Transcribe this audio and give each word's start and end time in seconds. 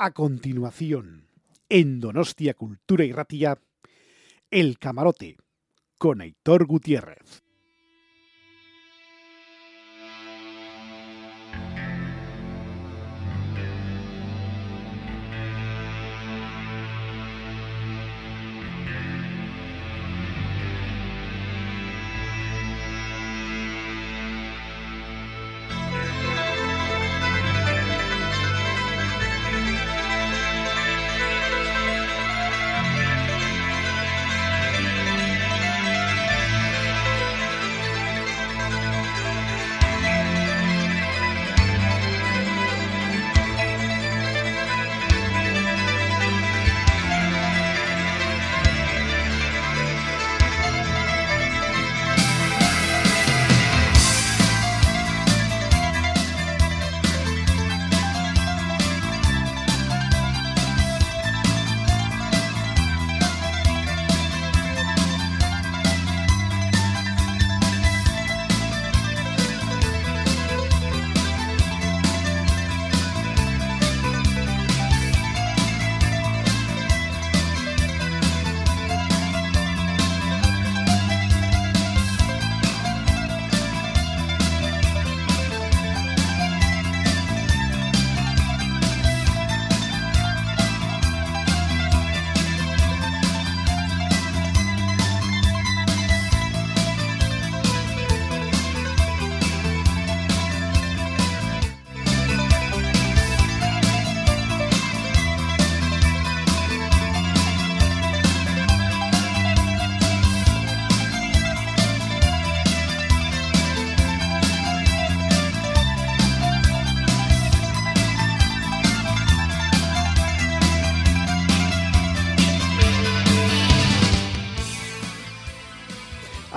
A 0.00 0.12
continuación, 0.12 1.26
en 1.68 1.98
Donostia 1.98 2.54
Cultura 2.54 3.04
y 3.04 3.10
Ratilla, 3.10 3.58
El 4.48 4.78
Camarote, 4.78 5.38
con 5.98 6.20
Aitor 6.20 6.66
Gutiérrez. 6.66 7.42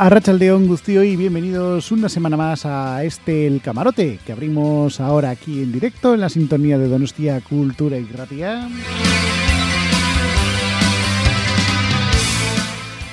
Arracha 0.02 0.32
el 0.32 0.40
León 0.40 0.66
Gustío 0.66 1.04
y 1.04 1.16
bienvenidos 1.16 1.92
una 1.92 2.10
semana 2.10 2.36
más 2.36 2.66
a 2.66 3.04
este 3.04 3.46
El 3.46 3.62
Camarote, 3.62 4.18
que 4.26 4.32
abrimos 4.32 5.00
ahora 5.00 5.30
aquí 5.30 5.62
en 5.62 5.72
directo 5.72 6.16
en 6.16 6.22
la 6.22 6.30
sintonía 6.30 6.80
de 6.80 6.88
Donostia 6.88 7.40
Cultura 7.42 8.00
y 8.00 8.06
Gratia. 8.06 8.68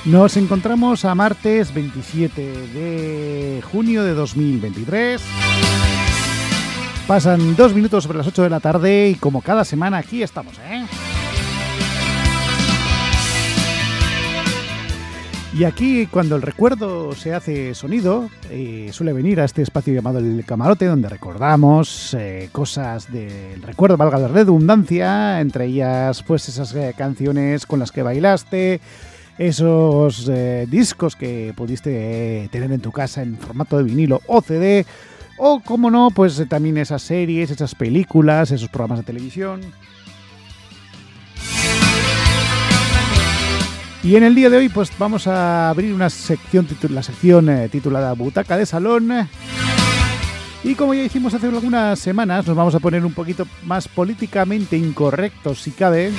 Nos 0.07 0.39
encontramos 0.39 1.05
a 1.05 1.15
martes 1.15 1.75
27 1.75 2.41
de 2.41 3.63
junio 3.71 4.03
de 4.03 4.15
2023. 4.15 5.21
Pasan 7.07 7.55
dos 7.55 7.75
minutos 7.75 8.05
sobre 8.05 8.17
las 8.17 8.29
8 8.29 8.45
de 8.45 8.51
la 8.51 8.61
tarde 8.61 9.11
y 9.11 9.15
como 9.17 9.43
cada 9.43 9.67
semana 9.67 9.99
aquí 9.99 10.23
estamos, 10.23 10.55
¿eh? 10.61 10.87
Y 15.59 15.65
aquí, 15.65 16.07
cuando 16.07 16.37
el 16.37 16.43
recuerdo 16.43 17.13
se 17.17 17.35
hace 17.35 17.75
sonido, 17.75 18.31
eh, 18.49 18.91
suele 18.93 19.13
venir 19.13 19.41
a 19.41 19.45
este 19.45 19.61
espacio 19.61 19.93
llamado 19.93 20.21
el 20.21 20.45
camarote, 20.45 20.85
donde 20.85 21.09
recordamos 21.09 22.15
eh, 22.17 22.49
cosas 22.53 23.11
del 23.11 23.61
recuerdo, 23.63 23.97
valga 23.97 24.19
la 24.19 24.29
redundancia, 24.29 25.41
entre 25.41 25.65
ellas, 25.65 26.23
pues 26.23 26.49
esas 26.49 26.73
eh, 26.77 26.95
canciones 26.97 27.67
con 27.67 27.81
las 27.81 27.91
que 27.91 28.05
bailaste, 28.05 28.81
esos 29.37 30.31
discos 30.69 31.17
que 31.17 31.53
pudiste 31.57 32.49
tener 32.53 32.71
en 32.71 32.81
tu 32.81 32.93
casa 32.93 33.23
en 33.23 33.37
formato 33.37 33.79
de 33.79 33.83
vinilo 33.83 34.23
o 34.29 34.41
CD, 34.41 34.87
o, 35.39 35.59
como 35.59 35.91
no, 35.91 36.13
pues 36.15 36.41
también 36.49 36.79
esas 36.79 37.03
series, 37.03 37.51
esas 37.51 37.75
películas, 37.75 38.53
esos 38.53 38.69
programas 38.69 39.01
de 39.01 39.07
televisión. 39.07 39.63
Y 44.03 44.15
en 44.15 44.23
el 44.23 44.35
día 44.35 44.49
de 44.49 44.57
hoy 44.57 44.69
pues 44.69 44.93
vamos 44.97 45.27
a 45.27 45.71
abrir 45.71 45.93
una 45.93 46.09
sección, 46.09 46.67
la 46.91 47.03
sección 47.03 47.49
eh, 47.49 47.69
titulada 47.69 48.13
Butaca 48.13 48.57
de 48.57 48.65
Salón. 48.65 49.29
Y 50.63 50.75
como 50.75 50.95
ya 50.95 51.03
hicimos 51.03 51.35
hace 51.35 51.47
algunas 51.47 51.99
semanas, 51.99 52.47
nos 52.47 52.57
vamos 52.57 52.75
a 52.75 52.81
poner 52.81 53.05
un 53.05 53.13
poquito 53.13 53.47
más 53.65 53.89
políticamente 53.89 54.77
incorrectos 54.77 55.63
si 55.63 55.73
cabe. 55.73 56.13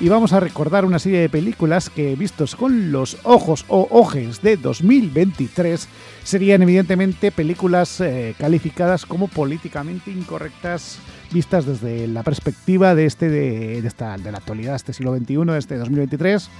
Y 0.00 0.10
vamos 0.10 0.34
a 0.34 0.40
recordar 0.40 0.84
una 0.84 0.98
serie 0.98 1.20
de 1.20 1.28
películas 1.30 1.88
que 1.88 2.14
vistos 2.16 2.54
con 2.54 2.92
los 2.92 3.16
ojos 3.22 3.64
o 3.68 3.88
ojes 3.90 4.42
de 4.42 4.58
2023 4.58 5.88
serían 6.22 6.60
evidentemente 6.60 7.32
películas 7.32 8.02
eh, 8.02 8.34
calificadas 8.38 9.06
como 9.06 9.28
políticamente 9.28 10.10
incorrectas 10.10 10.98
vistas 11.32 11.66
desde 11.66 12.06
la 12.06 12.22
perspectiva 12.22 12.94
de, 12.94 13.06
este, 13.06 13.28
de, 13.28 13.78
esta, 13.78 14.16
de 14.16 14.32
la 14.32 14.38
actualidad, 14.38 14.74
este 14.74 14.92
siglo 14.92 15.16
XXI, 15.16 15.36
de 15.36 15.58
este 15.58 15.76
2023. 15.76 16.50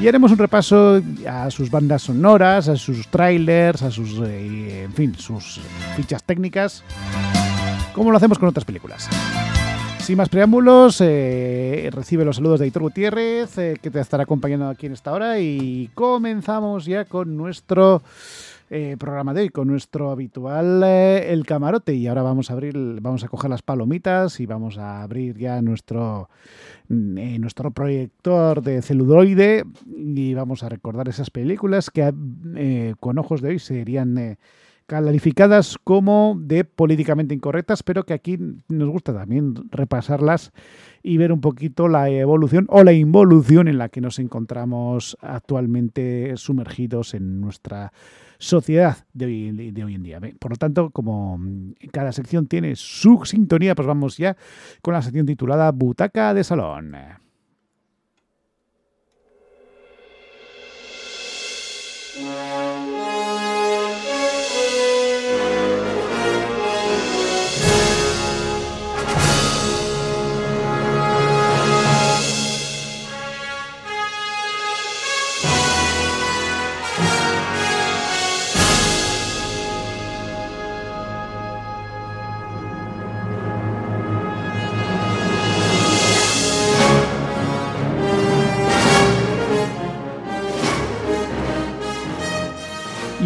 Y 0.00 0.06
haremos 0.06 0.30
un 0.30 0.38
repaso 0.38 1.02
a 1.28 1.50
sus 1.50 1.70
bandas 1.70 2.02
sonoras, 2.02 2.68
a 2.68 2.76
sus 2.76 3.08
trailers, 3.08 3.82
a 3.82 3.90
sus, 3.90 4.20
eh, 4.24 4.84
en 4.84 4.92
fin, 4.92 5.14
sus 5.16 5.60
fichas 5.96 6.22
técnicas, 6.22 6.84
como 7.92 8.12
lo 8.12 8.16
hacemos 8.16 8.38
con 8.38 8.48
otras 8.48 8.64
películas. 8.64 9.08
Sin 9.98 10.16
más 10.16 10.28
preámbulos, 10.28 11.00
eh, 11.00 11.90
recibe 11.92 12.24
los 12.24 12.36
saludos 12.36 12.60
de 12.60 12.68
Hitor 12.68 12.82
Gutiérrez, 12.82 13.58
eh, 13.58 13.76
que 13.82 13.90
te 13.90 14.00
estará 14.00 14.22
acompañando 14.22 14.68
aquí 14.68 14.86
en 14.86 14.92
esta 14.92 15.12
hora, 15.12 15.38
y 15.40 15.90
comenzamos 15.94 16.86
ya 16.86 17.04
con 17.04 17.36
nuestro 17.36 18.02
eh, 18.70 18.96
programa 18.98 19.32
de 19.32 19.42
hoy 19.42 19.48
con 19.48 19.68
nuestro 19.68 20.10
habitual 20.10 20.82
eh, 20.84 21.32
el 21.32 21.46
camarote. 21.46 21.94
Y 21.94 22.06
ahora 22.06 22.22
vamos 22.22 22.50
a 22.50 22.52
abrir, 22.52 22.76
vamos 23.00 23.24
a 23.24 23.28
coger 23.28 23.48
las 23.48 23.62
palomitas 23.62 24.40
y 24.40 24.46
vamos 24.46 24.76
a 24.76 25.02
abrir 25.02 25.38
ya 25.38 25.62
nuestro 25.62 26.28
mm, 26.88 27.18
eh, 27.18 27.38
nuestro 27.38 27.70
proyector 27.70 28.62
de 28.62 28.82
celuloide 28.82 29.64
y 29.86 30.34
vamos 30.34 30.62
a 30.62 30.68
recordar 30.68 31.08
esas 31.08 31.30
películas 31.30 31.90
que 31.90 32.94
con 33.00 33.18
ojos 33.18 33.40
de 33.40 33.48
hoy 33.48 33.58
serían 33.58 34.36
calificadas 34.86 35.76
como 35.84 36.34
de 36.40 36.64
políticamente 36.64 37.34
incorrectas, 37.34 37.82
pero 37.82 38.04
que 38.04 38.14
aquí 38.14 38.38
nos 38.68 38.88
gusta 38.88 39.12
también 39.12 39.54
repasarlas 39.70 40.50
y 41.02 41.18
ver 41.18 41.30
un 41.30 41.42
poquito 41.42 41.88
la 41.88 42.08
evolución 42.08 42.66
o 42.70 42.82
la 42.82 42.94
involución 42.94 43.68
en 43.68 43.76
la 43.76 43.90
que 43.90 44.00
nos 44.00 44.18
encontramos 44.18 45.16
actualmente 45.20 46.32
sumergidos 46.36 47.12
en 47.12 47.40
nuestra 47.40 47.92
sociedad 48.38 48.98
de 49.12 49.26
hoy, 49.26 49.70
de 49.72 49.84
hoy 49.84 49.94
en 49.94 50.02
día. 50.02 50.20
Por 50.38 50.52
lo 50.52 50.56
tanto, 50.56 50.90
como 50.90 51.40
cada 51.92 52.12
sección 52.12 52.46
tiene 52.46 52.76
su 52.76 53.24
sintonía, 53.24 53.74
pues 53.74 53.86
vamos 53.86 54.16
ya 54.16 54.36
con 54.82 54.94
la 54.94 55.02
sección 55.02 55.26
titulada 55.26 55.70
Butaca 55.72 56.32
de 56.34 56.44
Salón. 56.44 56.94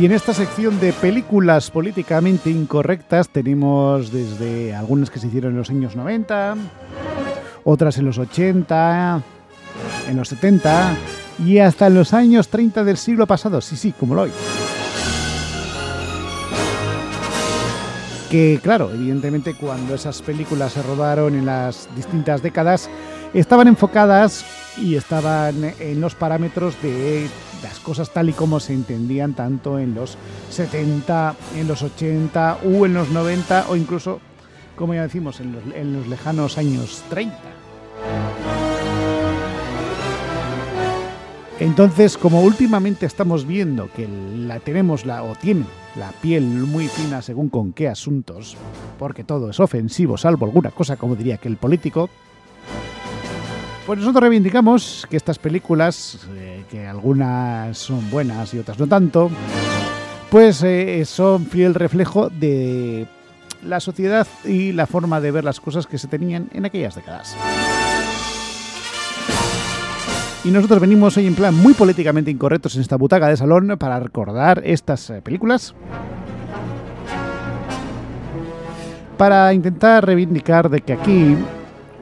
Y 0.03 0.07
en 0.07 0.11
esta 0.11 0.35
sección 0.35 0.81
de 0.81 0.93
películas 0.93 1.71
políticamente 1.71 2.51
incorrectas 2.51 3.29
tenemos 3.29 4.11
desde 4.11 4.75
algunas 4.75 5.11
que 5.11 5.21
se 5.21 5.29
hicieron 5.29 5.53
en 5.53 5.59
los 5.59 5.71
años 5.71 5.95
90, 5.95 6.57
otras 7.63 7.99
en 7.99 8.07
los 8.07 8.19
80, 8.19 9.23
en 10.09 10.17
los 10.17 10.29
70 10.29 10.97
y 11.47 11.59
hasta 11.61 11.87
en 11.87 11.95
los 11.95 12.15
años 12.15 12.49
30 12.49 12.83
del 12.83 12.97
siglo 12.97 13.29
pasado. 13.29 13.61
Sí, 13.61 13.77
sí, 13.77 13.93
como 13.93 14.17
lo 14.17 14.23
hoy. 14.23 14.33
Que 18.29 18.59
claro, 18.61 18.91
evidentemente 18.93 19.55
cuando 19.55 19.95
esas 19.95 20.21
películas 20.21 20.73
se 20.73 20.83
rodaron 20.83 21.37
en 21.37 21.47
las 21.47 21.89
distintas 21.95 22.43
décadas, 22.43 22.91
estaban 23.35 23.69
enfocadas 23.69 24.45
y 24.79 24.97
estaban 24.97 25.75
en 25.79 26.01
los 26.01 26.17
parámetros 26.17 26.75
de 26.83 27.29
las 27.63 27.79
cosas 27.81 28.11
tal 28.11 28.29
y 28.29 28.33
como 28.33 28.61
se 28.61 28.73
entendían 28.75 29.35
tanto 29.35 29.79
en 29.79 29.95
los 29.95 30.17
70, 30.51 31.37
en 31.57 31.69
los 31.69 31.83
80 31.83 32.59
o 32.65 32.87
en 32.87 32.95
los 32.95 33.11
90 33.11 33.67
o 33.69 33.77
incluso, 33.77 34.21
como 34.77 34.95
ya 34.95 35.03
decimos, 35.03 35.41
en 35.41 35.53
los, 35.93 36.07
lejanos 36.07 36.59
años 36.59 37.03
30. 37.09 37.37
Entonces, 41.61 42.19
como 42.19 42.43
últimamente 42.43 43.07
estamos 43.07 43.47
viendo 43.47 43.89
que 43.93 44.09
la 44.09 44.59
tenemos 44.59 45.07
la 45.07 45.23
o 45.23 45.37
tiene 45.37 45.65
la 45.95 46.11
piel 46.11 46.43
muy 46.43 46.89
fina 46.89 47.23
según 47.23 47.51
con 47.51 47.73
qué 47.73 47.89
asuntos, 47.89 48.57
porque 48.99 49.23
todo 49.23 49.51
es 49.51 49.61
ofensivo, 49.61 50.17
salvo 50.17 50.47
alguna 50.47 50.73
cosa, 50.73 50.97
como 50.97 51.15
diría 51.15 51.37
que 51.37 51.49
el 51.49 51.57
político, 51.57 52.11
pues 53.93 54.01
nosotros 54.01 54.23
reivindicamos 54.23 55.07
que 55.11 55.19
estas 55.19 55.39
películas, 55.39 56.19
eh, 56.35 56.65
que 56.71 56.87
algunas 56.87 57.77
son 57.77 58.11
buenas 58.11 58.55
y 58.55 58.59
otras 58.59 58.79
no 58.79 58.87
tanto, 58.87 59.31
pues 60.31 60.63
eh, 60.63 61.05
son 61.05 61.45
fiel 61.45 61.75
reflejo 61.75 62.31
de 62.31 63.07
la 63.63 63.81
sociedad 63.81 64.27
y 64.47 64.73
la 64.73 64.87
forma 64.87 65.21
de 65.21 65.31
ver 65.31 65.45
las 65.45 65.61
cosas 65.61 65.87
que 65.87 65.99
se 65.99 66.09
tenían 66.09 66.49
en 66.55 66.65
aquellas 66.65 66.95
décadas. 66.95 67.37
Y 70.43 70.51
nosotros 70.51 70.81
venimos 70.81 71.15
hoy 71.19 71.27
en 71.27 71.35
plan 71.35 71.55
muy 71.55 71.75
políticamente 71.75 72.31
incorrectos 72.31 72.75
en 72.77 72.81
esta 72.81 72.97
butaca 72.97 73.29
de 73.29 73.37
salón 73.37 73.77
para 73.79 74.01
recordar 74.01 74.63
estas 74.65 75.11
eh, 75.11 75.21
películas. 75.21 75.75
Para 79.19 79.53
intentar 79.53 80.07
reivindicar 80.07 80.71
de 80.71 80.81
que 80.81 80.95
aquí 80.95 81.37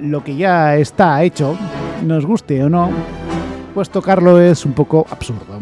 lo 0.00 0.24
que 0.24 0.36
ya 0.36 0.76
está 0.76 1.22
hecho, 1.22 1.56
nos 2.02 2.26
guste 2.26 2.62
o 2.62 2.68
no, 2.68 2.90
pues 3.74 3.90
tocarlo 3.90 4.40
es 4.40 4.64
un 4.64 4.72
poco 4.72 5.06
absurdo. 5.10 5.58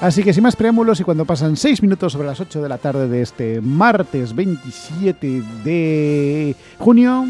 Así 0.00 0.22
que 0.22 0.32
sin 0.32 0.42
más 0.42 0.56
preámbulos 0.56 0.98
y 1.00 1.04
cuando 1.04 1.26
pasan 1.26 1.56
6 1.56 1.82
minutos 1.82 2.12
sobre 2.14 2.26
las 2.26 2.40
8 2.40 2.62
de 2.62 2.68
la 2.68 2.78
tarde 2.78 3.06
de 3.06 3.20
este 3.20 3.60
martes 3.60 4.34
27 4.34 5.42
de 5.62 6.56
junio, 6.78 7.26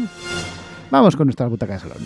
vamos 0.89 1.15
con 1.17 1.27
nuestra 1.27 1.47
butaca 1.47 1.73
de 1.73 1.79
salón. 1.79 1.97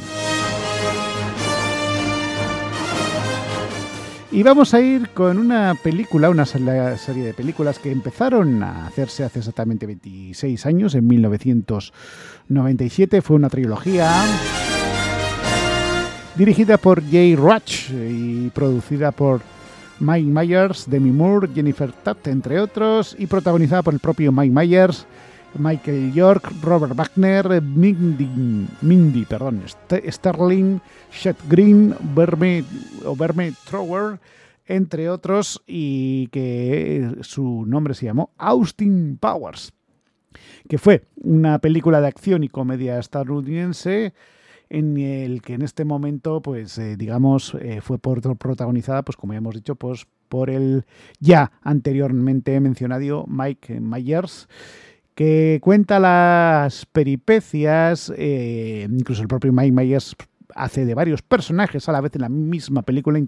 Y 4.31 4.43
vamos 4.43 4.73
a 4.73 4.81
ir 4.81 5.11
con 5.11 5.37
una 5.37 5.75
película, 5.81 6.29
una 6.29 6.45
serie 6.45 7.23
de 7.23 7.33
películas 7.33 7.79
que 7.79 7.89
empezaron 7.89 8.63
a 8.63 8.85
hacerse 8.87 9.23
hace 9.23 9.39
exactamente 9.39 9.85
26 9.85 10.65
años, 10.65 10.93
en 10.95 11.07
1997. 12.47 13.21
Fue 13.21 13.35
una 13.35 13.49
trilogía 13.49 14.11
dirigida 16.35 16.77
por 16.77 17.03
Jay 17.09 17.35
Roach 17.35 17.89
y 17.91 18.49
producida 18.49 19.11
por 19.11 19.41
Mike 19.99 20.29
Myers, 20.29 20.89
Demi 20.89 21.11
Moore, 21.11 21.49
Jennifer 21.53 21.91
Tutt, 21.91 22.27
entre 22.27 22.59
otros, 22.59 23.15
y 23.17 23.27
protagonizada 23.27 23.81
por 23.83 23.93
el 23.93 23.99
propio 23.99 24.31
Mike 24.31 24.53
Myers, 24.53 25.05
Michael 25.57 26.13
York, 26.13 26.51
Robert 26.61 26.95
Wagner, 26.95 27.61
Mindy, 27.61 29.25
perdón, 29.25 29.63
Sterling, 29.65 30.79
Chet 31.11 31.37
Green, 31.47 31.95
Verme, 32.13 32.65
o 33.05 33.15
Verme 33.15 33.53
Trower, 33.69 34.19
entre 34.65 35.09
otros, 35.09 35.61
y 35.65 36.27
que 36.27 37.15
su 37.21 37.63
nombre 37.65 37.93
se 37.93 38.07
llamó 38.07 38.31
Austin 38.37 39.17
Powers, 39.17 39.71
que 40.67 40.77
fue 40.77 41.03
una 41.17 41.59
película 41.59 42.01
de 42.01 42.07
acción 42.07 42.43
y 42.43 42.49
comedia 42.49 42.99
estadounidense 42.99 44.13
en 44.69 44.97
el 44.97 45.41
que 45.41 45.53
en 45.53 45.61
este 45.61 45.85
momento, 45.85 46.41
pues 46.41 46.77
eh, 46.77 46.97
digamos, 46.97 47.55
eh, 47.61 47.81
fue 47.81 47.99
protagonizada, 47.99 49.03
pues 49.03 49.15
como 49.15 49.33
ya 49.33 49.37
hemos 49.37 49.55
dicho, 49.55 49.75
pues 49.75 50.07
por 50.27 50.49
el 50.49 50.85
ya 51.19 51.51
anteriormente 51.61 52.59
mencionado 52.59 53.25
Mike 53.27 53.79
Myers 53.79 54.47
que 55.13 55.59
cuenta 55.61 55.97
las 55.99 56.85
peripecias, 56.85 58.11
eh, 58.17 58.85
incluso 58.89 59.21
el 59.21 59.29
propio 59.29 59.53
Mike 59.53 59.71
Myers 59.71 60.15
hace 60.53 60.85
de 60.85 60.93
varios 60.93 61.21
personajes 61.21 61.87
a 61.87 61.93
la 61.93 62.01
vez 62.01 62.13
en 62.15 62.21
la 62.21 62.29
misma 62.29 62.81
película, 62.81 63.21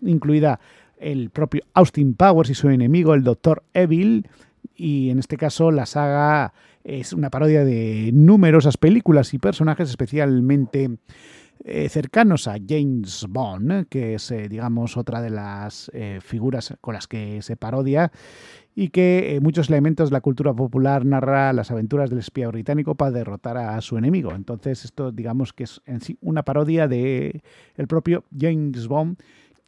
incluida 0.00 0.58
el 0.98 1.30
propio 1.30 1.62
Austin 1.74 2.14
Powers 2.14 2.50
y 2.50 2.54
su 2.54 2.68
enemigo, 2.70 3.14
el 3.14 3.22
Dr. 3.22 3.62
Evil, 3.72 4.26
y 4.74 5.10
en 5.10 5.18
este 5.18 5.36
caso 5.36 5.70
la 5.70 5.86
saga 5.86 6.52
es 6.84 7.12
una 7.12 7.30
parodia 7.30 7.64
de 7.64 8.10
numerosas 8.12 8.76
películas 8.76 9.34
y 9.34 9.38
personajes 9.38 9.88
especialmente 9.90 10.98
eh, 11.64 11.88
cercanos 11.88 12.48
a 12.48 12.56
James 12.66 13.26
Bond, 13.28 13.86
que 13.88 14.14
es, 14.14 14.32
eh, 14.32 14.48
digamos, 14.48 14.96
otra 14.96 15.22
de 15.22 15.30
las 15.30 15.92
figuras 16.20 16.74
con 16.80 16.94
las 16.94 17.06
que 17.06 17.40
se 17.42 17.56
parodia 17.56 18.10
y 18.74 18.88
que 18.88 19.36
eh, 19.36 19.40
muchos 19.40 19.68
elementos 19.68 20.10
de 20.10 20.14
la 20.14 20.20
cultura 20.20 20.54
popular 20.54 21.04
narra 21.04 21.52
las 21.52 21.70
aventuras 21.70 22.08
del 22.10 22.20
espía 22.20 22.48
británico 22.48 22.94
para 22.94 23.10
derrotar 23.10 23.58
a 23.58 23.80
su 23.80 23.98
enemigo. 23.98 24.32
Entonces 24.34 24.84
esto 24.84 25.12
digamos 25.12 25.52
que 25.52 25.64
es 25.64 25.82
en 25.86 26.00
sí 26.00 26.16
una 26.20 26.42
parodia 26.42 26.88
de 26.88 27.42
el 27.76 27.86
propio 27.86 28.24
James 28.38 28.86
Bond 28.88 29.18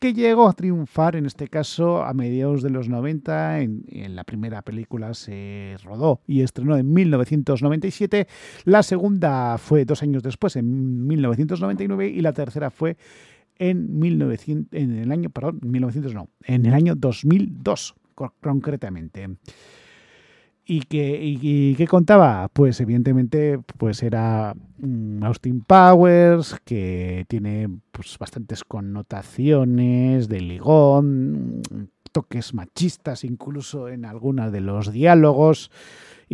que 0.04 0.12
llegó 0.12 0.50
a 0.50 0.52
triunfar 0.52 1.16
en 1.16 1.24
este 1.24 1.48
caso 1.48 2.04
a 2.04 2.12
mediados 2.12 2.60
de 2.60 2.68
los 2.68 2.90
90. 2.90 3.60
En, 3.60 4.14
la 4.14 4.24
primera 4.24 4.60
película 4.60 5.14
se 5.14 5.76
rodó 5.82 6.20
y 6.26 6.42
estrenó 6.42 6.76
en 6.76 6.92
1997. 6.92 8.28
La 8.66 8.82
segunda 8.82 9.56
fue 9.56 9.86
dos 9.86 10.02
años 10.02 10.22
después, 10.22 10.56
en 10.56 11.06
1999, 11.06 12.06
y 12.08 12.20
la 12.20 12.34
tercera 12.34 12.68
fue 12.68 12.98
en, 13.58 13.98
1900, 13.98 14.78
en 14.78 14.98
el 14.98 15.10
año, 15.10 15.30
perdón, 15.30 15.60
1900 15.62 16.12
no, 16.12 16.28
en 16.42 16.66
el 16.66 16.74
año 16.74 16.94
2002 16.96 17.94
concretamente. 18.42 19.38
¿Y 20.66 20.80
que, 20.80 21.86
contaba? 21.88 22.48
Pues 22.48 22.80
evidentemente 22.80 23.58
pues 23.76 24.02
era 24.02 24.54
Austin 25.22 25.60
Powers, 25.60 26.56
que 26.64 27.26
tiene 27.28 27.68
pues, 27.92 28.16
bastantes 28.18 28.64
connotaciones 28.64 30.28
de 30.28 30.40
ligón, 30.40 31.60
toques 32.12 32.54
machistas 32.54 33.24
incluso 33.24 33.88
en 33.88 34.06
algunos 34.06 34.52
de 34.52 34.60
los 34.60 34.90
diálogos. 34.90 35.70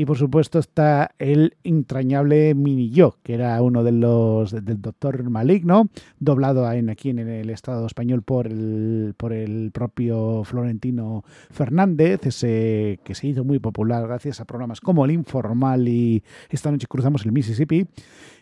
Y 0.00 0.06
por 0.06 0.16
supuesto 0.16 0.58
está 0.58 1.10
el 1.18 1.58
entrañable 1.62 2.54
Mini 2.54 2.88
Yo, 2.88 3.16
que 3.22 3.34
era 3.34 3.60
uno 3.60 3.84
de 3.84 3.92
los 3.92 4.50
del 4.50 4.80
Doctor 4.80 5.28
Maligno, 5.28 5.90
doblado 6.18 6.66
aquí 6.66 7.10
en 7.10 7.18
el 7.18 7.50
Estado 7.50 7.86
español 7.86 8.22
por 8.22 8.46
el, 8.46 9.12
por 9.18 9.34
el 9.34 9.70
propio 9.72 10.42
Florentino 10.44 11.22
Fernández, 11.50 12.24
ese 12.24 12.98
que 13.04 13.14
se 13.14 13.26
hizo 13.26 13.44
muy 13.44 13.58
popular 13.58 14.06
gracias 14.06 14.40
a 14.40 14.46
programas 14.46 14.80
como 14.80 15.04
El 15.04 15.10
Informal 15.10 15.86
y 15.86 16.22
Esta 16.48 16.70
noche 16.70 16.86
cruzamos 16.86 17.26
el 17.26 17.32
Mississippi 17.32 17.86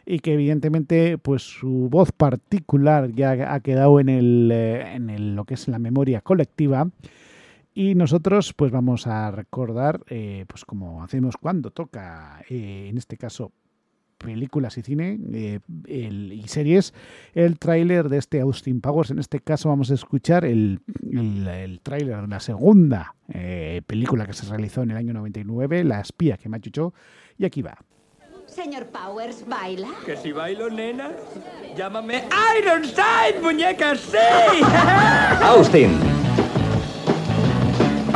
y 0.06 0.20
que 0.20 0.34
evidentemente 0.34 1.18
pues 1.18 1.42
su 1.42 1.88
voz 1.90 2.12
particular 2.12 3.10
ya 3.10 3.52
ha 3.52 3.58
quedado 3.58 3.98
en 3.98 4.10
el, 4.10 4.50
eh, 4.52 4.94
en 4.94 5.34
lo 5.34 5.44
que 5.44 5.54
es 5.54 5.66
la 5.66 5.80
memoria 5.80 6.20
colectiva 6.20 6.88
y 7.78 7.94
nosotros 7.94 8.54
pues 8.54 8.72
vamos 8.72 9.06
a 9.06 9.30
recordar, 9.30 10.00
eh, 10.08 10.46
pues 10.48 10.64
como 10.64 11.04
hacemos 11.04 11.36
cuando 11.36 11.70
toca, 11.70 12.42
eh, 12.48 12.88
en 12.90 12.98
este 12.98 13.16
caso, 13.16 13.52
películas 14.18 14.76
y 14.78 14.82
cine 14.82 15.16
eh, 15.32 15.60
y 15.86 16.42
series, 16.48 16.92
el 17.34 17.56
tráiler 17.60 18.08
de 18.08 18.18
este 18.18 18.40
Austin 18.40 18.80
Powers. 18.80 19.12
En 19.12 19.20
este 19.20 19.38
caso 19.38 19.68
vamos 19.68 19.92
a 19.92 19.94
escuchar 19.94 20.44
el, 20.44 20.80
el, 21.08 21.78
tráiler 21.80 22.22
de 22.22 22.26
la 22.26 22.40
segunda 22.40 23.14
película 23.86 24.26
que 24.26 24.32
se 24.32 24.46
realizó 24.46 24.82
en 24.82 24.90
el 24.90 24.96
año 24.96 25.12
99, 25.12 25.84
La 25.84 26.00
espía 26.00 26.36
que 26.36 26.48
me 26.48 26.56
achuchó. 26.56 26.92
Y 27.38 27.44
aquí 27.44 27.62
va. 27.62 27.78
Señor 28.46 28.86
Powers, 28.86 29.46
¿baila? 29.46 29.90
¿Que 30.04 30.16
si 30.16 30.32
bailo, 30.32 30.68
nena? 30.68 31.12
Llámame 31.76 32.24
Ironside, 32.58 33.40
muñeca, 33.40 33.94
sí. 33.94 34.16
Austin. 35.42 36.17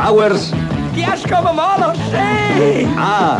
Powers. 0.03 0.51
¡Dios, 0.93 1.23
como 1.29 1.53
modo! 1.53 1.93
¡Sí! 1.93 2.85
Ah. 2.97 3.37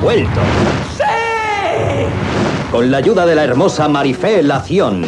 Vuelto. 0.00 0.40
¡Sí! 0.96 2.06
Con 2.70 2.90
la 2.90 2.96
ayuda 2.96 3.26
de 3.26 3.34
la 3.34 3.44
hermosa 3.44 3.88
Marifé 3.88 4.42
Lación. 4.42 5.04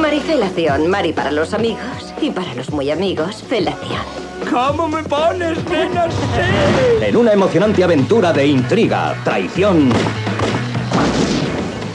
Marifelación, 0.00 0.86
Mari 0.86 1.12
para 1.12 1.32
los 1.32 1.54
amigos 1.54 2.14
y 2.20 2.30
para 2.30 2.54
los 2.54 2.70
muy 2.70 2.88
amigos, 2.90 3.42
felación. 3.48 4.02
¿Cómo 4.48 4.88
me 4.88 5.02
pones, 5.02 5.58
nena? 5.68 6.08
Sí. 6.08 7.04
En 7.04 7.16
una 7.16 7.32
emocionante 7.32 7.82
aventura 7.82 8.32
de 8.32 8.46
intriga, 8.46 9.16
traición 9.24 9.90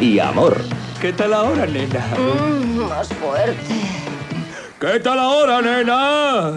y 0.01 0.20
amor. 0.20 0.58
¿Qué 1.00 1.13
tal 1.13 1.34
ahora, 1.34 1.65
nena? 1.65 2.05
Mm, 2.17 2.89
más 2.89 3.08
fuerte. 3.08 4.00
¿Qué 4.81 5.00
tal 5.00 5.19
ahora, 5.19 5.61
nena? 5.61 6.53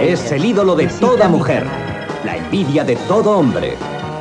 Es 0.00 0.32
el 0.32 0.44
ídolo 0.44 0.74
de 0.74 0.88
toda 0.88 1.28
mujer, 1.28 1.64
la 2.24 2.36
envidia 2.36 2.82
de 2.82 2.96
todo 2.96 3.38
hombre. 3.38 3.76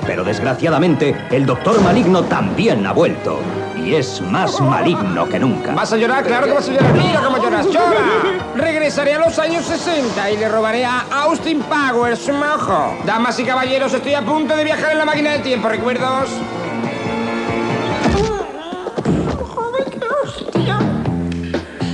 Pero 0.06 0.24
desgraciadamente, 0.24 1.16
el 1.32 1.48
doctor 1.48 1.82
maligno 1.82 2.22
también 2.26 2.86
ha 2.86 2.94
vuelto. 2.94 3.40
Y 3.76 3.96
es 3.96 4.22
más 4.22 4.62
maligno 4.62 5.28
que 5.28 5.40
nunca. 5.40 5.74
¿Vas 5.74 5.92
a 5.94 5.98
llorar? 5.98 6.24
Claro 6.24 6.46
que 6.46 6.54
vas 6.54 6.70
a 6.70 6.74
llorar. 6.74 6.94
Mira 6.94 7.22
cómo 7.24 7.38
lloras. 7.42 7.66
¡Llora! 7.66 8.54
Regresaré 8.56 9.16
a 9.16 9.20
los 9.20 9.40
años 9.40 9.66
60 9.66 10.30
y 10.30 10.38
le 10.38 10.48
robaré 10.48 10.86
a 10.86 11.00
Austin 11.24 11.64
Powers 11.64 12.20
su 12.20 12.34
mojo. 12.34 12.98
Damas 13.04 13.40
y 13.40 13.46
caballeros, 13.46 13.96
estoy 13.96 14.14
a 14.14 14.22
punto 14.22 14.56
de 14.56 14.64
viajar 14.64 14.92
en 14.92 15.00
la 15.00 15.06
máquina 15.06 15.32
del 15.32 15.42
tiempo, 15.42 15.70
¿recuerdos? 15.70 16.30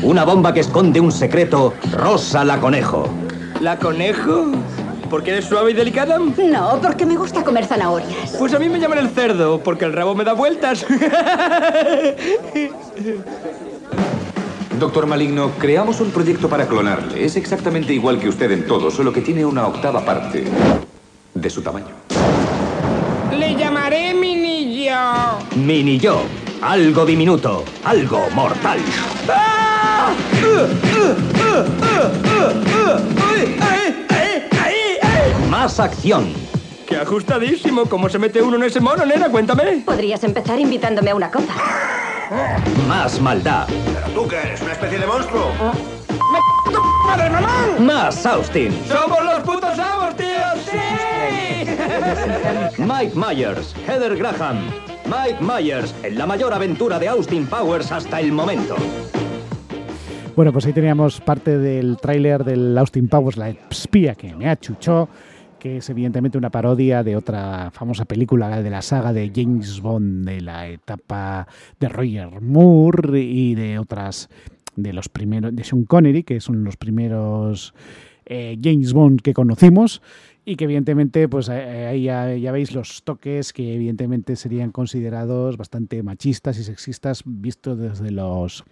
Una 0.08 0.24
bomba 0.24 0.54
que 0.54 0.62
esconde 0.62 1.02
un 1.02 1.12
secreto, 1.12 1.74
Rosa 1.92 2.46
la 2.46 2.62
Conejo. 2.62 3.10
¿La 3.60 3.78
conejo? 3.78 4.54
¿Porque 5.10 5.32
eres 5.32 5.44
suave 5.44 5.72
y 5.72 5.74
delicada? 5.74 6.18
No, 6.18 6.80
porque 6.82 7.06
me 7.06 7.18
gusta 7.18 7.44
comer 7.44 7.66
zanahorias. 7.66 8.38
Pues 8.40 8.54
a 8.54 8.60
mí 8.60 8.70
me 8.70 8.80
llaman 8.80 9.00
el 9.00 9.10
cerdo, 9.10 9.62
porque 9.62 9.84
el 9.84 9.92
rabo 9.92 10.16
me 10.16 10.24
da 10.24 10.32
vueltas. 10.32 10.86
Doctor 14.80 15.08
Maligno, 15.08 15.52
creamos 15.60 16.00
un 16.00 16.12
proyecto 16.12 16.48
para 16.48 16.68
clonarle. 16.68 17.26
Es 17.26 17.36
exactamente 17.36 17.94
igual 17.94 18.18
que 18.18 18.30
usted 18.30 18.50
en 18.52 18.66
todo, 18.66 18.90
solo 18.90 19.12
que 19.12 19.20
tiene 19.20 19.46
una 19.46 19.68
octava 19.68 20.06
parte 20.06 20.46
de 21.34 21.50
su 21.50 21.62
tamaño. 21.62 21.88
Le 23.38 23.58
llamaré 23.58 24.14
Minillo. 24.14 24.96
Mini 25.58 26.00
yo, 26.00 26.22
algo 26.62 27.06
diminuto, 27.06 27.64
algo 27.84 28.30
mortal. 28.34 28.80
Más 35.50 35.80
acción, 35.80 36.34
¡Qué 36.88 36.96
ajustadísimo! 36.98 37.86
¿Cómo 37.86 38.08
se 38.08 38.18
mete 38.18 38.42
uno 38.42 38.56
en 38.56 38.64
ese 38.64 38.80
mono, 38.80 39.06
nena? 39.06 39.30
Cuéntame. 39.30 39.84
Podrías 39.86 40.24
empezar 40.24 40.58
invitándome 40.60 41.12
a 41.12 41.16
una 41.16 41.30
copa. 41.30 41.54
más 42.88 43.20
maldad, 43.20 43.68
¿Tú 44.14 44.28
qué 44.28 44.38
eres? 44.38 44.62
¿Una 44.62 44.72
especie 44.72 45.00
de 45.00 45.06
monstruo? 45.06 45.52
¡Madre 47.06 47.30
mamá! 47.30 47.76
más 47.80 48.26
Austin, 48.26 48.78
¡Somos 48.88 49.24
los 49.24 49.40
putos 49.42 49.78
amos, 49.80 50.16
tío! 50.16 50.28
¡Sí! 50.66 50.78
Mike 52.84 53.14
Myers, 53.16 53.74
Heather 53.86 54.16
Graham. 54.16 54.70
Mike 55.08 55.40
Myers, 55.42 55.96
en 56.04 56.18
la 56.18 56.26
mayor 56.26 56.54
aventura 56.54 57.00
de 57.00 57.08
Austin 57.08 57.46
Powers 57.46 57.94
hasta 57.94 58.20
el 58.20 58.34
momento. 58.34 58.76
Bueno, 60.36 60.52
pues 60.52 60.66
ahí 60.66 60.74
teníamos 60.74 61.22
parte 61.22 61.58
del 61.58 61.96
tráiler 61.96 62.44
del 62.44 62.78
Austin 62.78 63.08
Powers, 63.08 63.38
la 63.38 63.50
espía 63.50 64.16
que 64.16 64.36
me 64.36 64.50
achuchó, 64.50 65.08
que 65.60 65.78
es 65.78 65.90
evidentemente 65.90 66.38
una 66.38 66.50
parodia 66.50 67.04
de 67.04 67.16
otra 67.16 67.72
famosa 67.72 68.04
película 68.04 68.62
de 68.62 68.70
la 68.70 68.82
saga 68.82 69.14
de 69.14 69.32
James 69.34 69.80
Bond 69.80 70.28
de 70.28 70.42
la 70.42 70.68
etapa 70.68 71.48
de 71.80 71.88
Roger 71.88 72.42
Moore 72.42 73.22
y 73.22 73.56
de 73.56 73.80
otras 73.80 74.30
de 74.76 74.92
los 74.92 75.08
primeros 75.08 75.56
de 75.56 75.64
Sean 75.64 75.86
Connery, 75.86 76.24
que 76.24 76.42
son 76.42 76.66
los 76.66 76.76
primeros 76.76 77.74
eh, 78.26 78.60
James 78.62 78.92
Bond 78.92 79.22
que 79.22 79.34
conocimos 79.34 80.02
y 80.48 80.56
que 80.56 80.64
evidentemente 80.64 81.28
pues 81.28 81.50
eh, 81.50 81.88
ahí 81.88 82.04
ya, 82.04 82.52
veis 82.54 82.74
los 82.74 83.04
toques 83.04 83.52
que 83.52 83.76
evidentemente 83.76 84.38
serían 84.38 84.72
considerados 84.72 85.58
bastante 85.58 86.02
machistas 86.04 86.58
y 86.58 86.64
sexistas 86.64 87.24
visto 87.26 87.76
desde 87.76 88.12
los 88.12 88.64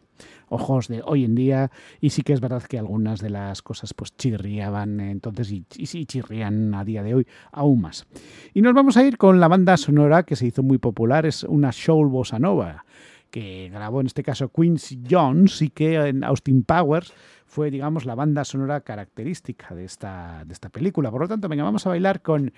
ojos 0.48 0.88
de 0.88 1.02
hoy 1.06 1.26
en 1.26 1.36
día 1.36 1.72
y 2.00 2.12
sí 2.12 2.22
que 2.22 2.32
es 2.32 2.40
verdad 2.40 2.64
que 2.64 2.80
algunas 2.80 3.20
de 3.20 3.30
las 3.30 3.62
cosas 3.62 3.94
pues 3.94 4.16
chirriaban 4.16 5.02
entonces 5.02 5.52
y, 5.52 5.66
y 5.76 6.06
chirrían 6.06 6.74
a 6.74 6.86
día 6.86 7.04
de 7.04 7.14
hoy 7.14 7.28
aún 7.52 7.82
más. 7.82 8.06
Y 8.54 8.62
nos 8.62 8.74
vamos 8.74 8.96
a 8.96 9.04
ir 9.04 9.18
con 9.18 9.42
la 9.42 9.50
banda 9.50 9.76
sonora 9.76 10.24
que 10.24 10.38
se 10.38 10.46
hizo 10.46 10.64
muy 10.64 10.78
popular, 10.78 11.26
es 11.26 11.44
una 11.44 11.74
soul 11.74 12.08
bossa 12.08 12.40
nova 12.40 12.86
que 13.36 13.70
grabó 13.70 14.00
en 14.00 14.08
este 14.08 14.24
caso 14.24 14.48
Quincy 14.48 15.04
Jones 15.12 15.62
y 15.62 15.68
que 15.68 15.96
en 15.96 16.24
Austin 16.24 16.64
Powers 16.64 17.12
fue, 17.46 17.70
digamos, 17.70 18.06
la 18.06 18.16
banda 18.16 18.46
sonora 18.46 18.80
característica 18.80 19.76
de 19.76 19.84
esta, 19.84 20.46
de 20.46 20.54
esta 20.54 20.70
película. 20.70 21.12
Por 21.12 21.20
lo 21.20 21.28
tanto, 21.28 21.50
venga, 21.50 21.66
vamos 21.66 21.86
a 21.86 21.90
bailar 21.90 22.22
con 22.22 22.54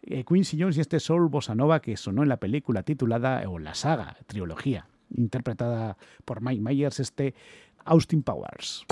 eh, 0.00 0.24
Quincy 0.24 0.58
Jones 0.58 0.78
y 0.78 0.80
este 0.80 1.00
Soul 1.00 1.28
Bossa 1.28 1.54
Nova 1.54 1.82
que 1.82 1.98
sonó 1.98 2.22
en 2.22 2.30
la 2.30 2.38
película 2.38 2.82
titulada, 2.82 3.46
o 3.46 3.58
la 3.58 3.74
saga, 3.74 4.16
trilogía, 4.26 4.86
interpretada 5.14 5.98
por 6.24 6.40
Mike 6.40 6.62
Myers, 6.62 6.98
este 6.98 7.34
Austin 7.84 8.22
Powers. 8.22 8.86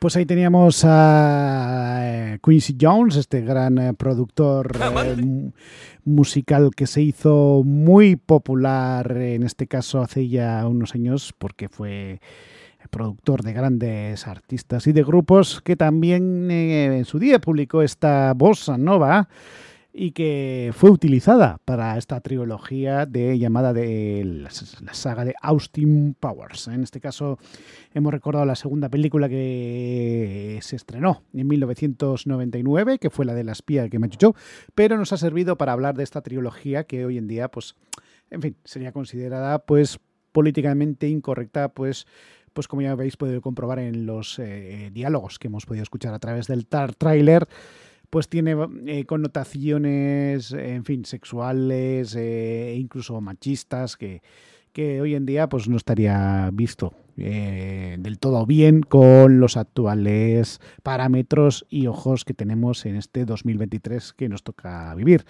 Pues 0.00 0.16
ahí 0.16 0.24
teníamos 0.24 0.82
a 0.86 1.98
eh, 2.00 2.38
Quincy 2.42 2.74
Jones, 2.80 3.16
este 3.16 3.42
gran 3.42 3.76
eh, 3.76 3.92
productor 3.92 4.74
eh, 5.04 5.50
musical 6.06 6.70
que 6.74 6.86
se 6.86 7.02
hizo 7.02 7.60
muy 7.66 8.16
popular, 8.16 9.14
en 9.14 9.42
este 9.42 9.66
caso 9.66 10.00
hace 10.00 10.26
ya 10.26 10.66
unos 10.66 10.94
años, 10.94 11.34
porque 11.36 11.68
fue 11.68 12.18
productor 12.88 13.42
de 13.42 13.52
grandes 13.52 14.26
artistas 14.26 14.86
y 14.86 14.92
de 14.92 15.02
grupos 15.02 15.60
que 15.60 15.76
también 15.76 16.50
en 16.50 17.04
su 17.04 17.18
día 17.18 17.38
publicó 17.38 17.82
esta 17.82 18.32
bossa 18.34 18.78
nova 18.78 19.28
y 19.92 20.12
que 20.12 20.70
fue 20.74 20.90
utilizada 20.90 21.58
para 21.64 21.98
esta 21.98 22.20
trilogía 22.20 23.06
de 23.06 23.38
llamada 23.38 23.72
de 23.72 24.22
la, 24.24 24.50
saga 24.94 25.24
de 25.24 25.34
Austin 25.42 26.14
Powers. 26.18 26.68
En 26.68 26.82
este 26.82 27.00
caso 27.00 27.38
hemos 27.92 28.12
recordado 28.12 28.44
la 28.44 28.54
segunda 28.54 28.88
película 28.88 29.28
que 29.28 30.58
se 30.62 30.76
estrenó 30.76 31.22
en 31.32 31.48
1999, 31.48 32.98
que 32.98 33.10
fue 33.10 33.24
la 33.24 33.34
de 33.34 33.44
la 33.44 33.52
espía 33.52 33.88
que 33.88 33.98
me 33.98 34.06
achuchó, 34.06 34.34
pero 34.74 34.96
nos 34.96 35.12
ha 35.12 35.16
servido 35.16 35.56
para 35.56 35.72
hablar 35.72 35.96
de 35.96 36.04
esta 36.04 36.20
trilogía 36.22 36.84
que 36.84 37.04
hoy 37.04 37.18
en 37.18 37.26
día, 37.26 37.50
pues, 37.50 37.74
en 38.30 38.42
fin, 38.42 38.56
sería 38.64 38.92
considerada 38.92 39.58
pues 39.58 39.98
políticamente 40.32 41.08
incorrecta, 41.08 41.68
pues 41.68 42.06
pues 42.52 42.66
como 42.66 42.82
ya 42.82 42.90
habéis 42.90 43.16
podido 43.16 43.40
comprobar 43.40 43.78
en 43.78 44.06
los 44.06 44.38
eh, 44.40 44.90
diálogos 44.92 45.38
que 45.38 45.46
hemos 45.46 45.66
podido 45.66 45.84
escuchar 45.84 46.14
a 46.14 46.18
través 46.18 46.48
del 46.48 46.66
tar 46.66 46.94
trailer 46.94 47.46
pues 48.10 48.28
tiene 48.28 48.56
eh, 48.86 49.04
connotaciones, 49.06 50.52
en 50.52 50.84
fin, 50.84 51.04
sexuales 51.04 52.14
e 52.16 52.76
incluso 52.76 53.20
machistas 53.20 53.96
que, 53.96 54.22
que, 54.72 55.00
hoy 55.00 55.14
en 55.14 55.26
día 55.26 55.48
pues 55.48 55.68
no 55.68 55.76
estaría 55.76 56.50
visto 56.52 56.92
eh, 57.16 57.96
del 58.00 58.18
todo 58.18 58.46
bien 58.46 58.82
con 58.82 59.40
los 59.40 59.56
actuales 59.56 60.60
parámetros 60.82 61.66
y 61.70 61.86
ojos 61.86 62.24
que 62.24 62.34
tenemos 62.34 62.84
en 62.86 62.96
este 62.96 63.24
2023 63.24 64.12
que 64.12 64.28
nos 64.28 64.42
toca 64.42 64.94
vivir. 64.96 65.24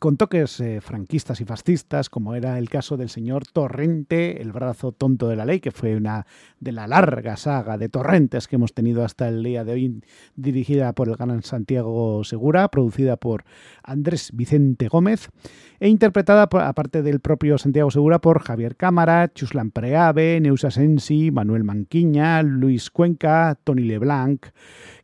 con 0.00 0.16
toques 0.16 0.60
eh, 0.60 0.80
franquistas 0.80 1.42
y 1.42 1.44
fascistas, 1.44 2.08
como 2.08 2.34
era 2.34 2.58
el 2.58 2.70
caso 2.70 2.96
del 2.96 3.10
señor 3.10 3.46
Torrente, 3.46 4.40
el 4.40 4.50
brazo 4.50 4.92
tonto 4.92 5.28
de 5.28 5.36
la 5.36 5.44
ley, 5.44 5.60
que 5.60 5.72
fue 5.72 5.94
una 5.94 6.26
de 6.58 6.72
la 6.72 6.86
larga 6.86 7.36
saga 7.36 7.76
de 7.76 7.90
torrentes 7.90 8.48
que 8.48 8.56
hemos 8.56 8.72
tenido 8.72 9.04
hasta 9.04 9.28
el 9.28 9.42
día 9.42 9.62
de 9.62 9.72
hoy, 9.72 10.02
dirigida 10.36 10.94
por 10.94 11.10
el 11.10 11.16
gran 11.16 11.42
Santiago 11.42 12.24
Segura, 12.24 12.68
producida 12.68 13.18
por 13.18 13.44
Andrés 13.82 14.30
Vicente 14.32 14.88
Gómez, 14.88 15.28
e 15.80 15.88
interpretada, 15.88 16.48
por, 16.48 16.62
aparte 16.62 17.02
del 17.02 17.20
propio 17.20 17.58
Santiago 17.58 17.90
Segura, 17.90 18.20
por 18.20 18.40
Javier 18.40 18.76
Cámara, 18.76 19.30
Chuslan 19.34 19.70
Preave, 19.70 20.40
Neusa 20.40 20.70
Sensi, 20.70 21.30
Manuel 21.30 21.64
Manquiña, 21.64 22.42
Luis 22.42 22.90
Cuenca, 22.90 23.58
Tony 23.64 23.82
Leblanc, 23.82 24.46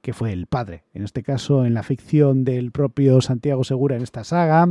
que 0.07 0.13
fue 0.13 0.33
el 0.33 0.47
padre, 0.47 0.85
en 0.95 1.03
este 1.03 1.25
caso 1.25 1.65
en 1.65 1.75
la 1.75 1.83
ficción 1.83 2.45
del 2.45 2.71
propio 2.71 3.21
Santiago 3.21 3.65
Segura 3.65 3.97
en 3.97 4.03
esta 4.03 4.23
saga. 4.23 4.69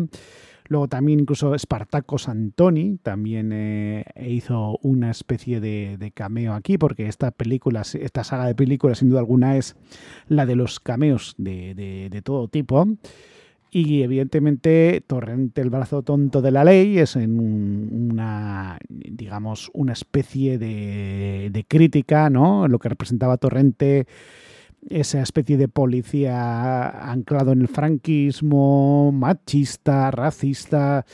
Luego 0.70 0.88
también 0.88 1.20
incluso 1.20 1.54
Espartaco 1.54 2.18
Santoni 2.18 3.00
también 3.04 3.52
eh, 3.52 4.06
hizo 4.30 4.80
una 4.82 5.12
especie 5.12 5.60
de, 5.60 6.12
cameo 6.16 6.54
aquí, 6.54 6.78
porque 6.78 7.10
esta 7.10 7.32
película, 7.32 7.82
esta 7.82 8.24
saga 8.24 8.46
de 8.46 8.56
películas 8.56 9.00
sin 9.00 9.10
duda 9.10 9.20
alguna 9.20 9.58
es 9.58 9.76
la 10.30 10.46
de 10.46 10.56
los 10.56 10.80
cameos 10.80 11.36
de, 11.38 12.22
todo 12.24 12.48
tipo. 12.48 12.88
Y 13.72 14.04
evidentemente 14.04 15.04
Torrente, 15.06 15.60
el 15.60 15.70
brazo 15.70 16.02
tonto 16.02 16.42
de 16.42 16.52
la 16.52 16.64
ley, 16.64 16.98
es 16.98 17.18
en 17.18 17.42
una, 18.10 18.80
digamos, 18.88 19.70
una 19.74 19.92
especie 19.92 20.58
de, 20.58 21.50
de 21.52 21.64
crítica, 21.66 22.30
¿no? 22.30 22.70
Lo 22.70 22.80
que 22.80 22.88
representaba 22.88 23.36
Torrente 23.36 24.08
esa 24.90 25.22
especie 25.22 25.58
de 25.58 25.68
policía 25.68 27.12
anclado 27.12 27.52
en 27.52 27.62
el 27.62 27.68
franquismo, 27.68 29.12
machista, 29.12 30.12
racista, 30.12 31.06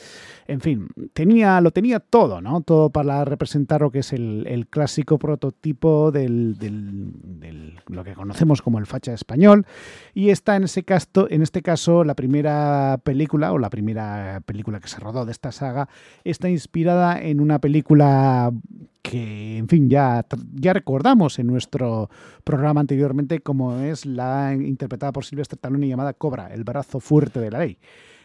en 0.46 0.60
fin, 0.60 0.88
tenía, 1.14 1.60
lo 1.60 1.70
tenía 1.70 2.00
todo, 2.00 2.40
¿no? 2.40 2.60
Todo 2.60 2.90
para 2.90 3.24
representar 3.24 3.80
lo 3.80 3.90
que 3.90 4.00
es 4.00 4.12
el, 4.12 4.66
clásico 4.68 5.18
prototipo 5.18 6.10
del, 6.10 6.58
del, 6.58 7.80
lo 7.86 8.04
que 8.04 8.14
conocemos 8.14 8.60
como 8.60 8.78
el 8.78 8.86
facha 8.86 9.14
español. 9.14 9.66
Y 10.14 10.30
está 10.30 10.56
en, 10.56 10.64
ese 10.64 10.82
caso, 10.82 11.26
en 11.30 11.42
este 11.42 11.62
caso 11.62 12.04
la 12.04 12.14
primera 12.14 13.00
película, 13.02 13.52
o 13.52 13.58
la 13.58 13.70
primera 13.70 14.42
película 14.44 14.80
que 14.80 14.88
se 14.88 15.00
rodó 15.00 15.24
de 15.24 15.32
esta 15.32 15.52
saga, 15.52 15.88
está 16.24 16.50
inspirada 16.50 17.20
en 17.20 17.40
una 17.40 17.58
película 17.58 18.52
que, 19.02 19.58
en 19.58 19.68
fin, 19.68 19.90
ya, 19.90 20.24
ya 20.54 20.72
recordamos 20.72 21.38
en 21.38 21.48
nuestro 21.48 22.08
programa 22.44 22.80
anteriormente, 22.80 23.40
como 23.40 23.76
es 23.78 24.06
la 24.06 24.54
interpretada 24.54 25.12
por 25.12 25.24
Silvestre 25.24 25.56
Stallone 25.56 25.88
llamada 25.88 26.14
Cobra, 26.14 26.54
el 26.54 26.64
brazo 26.64 27.00
fuerte 27.00 27.40
de 27.40 27.50
la 27.50 27.58
ley. 27.58 27.78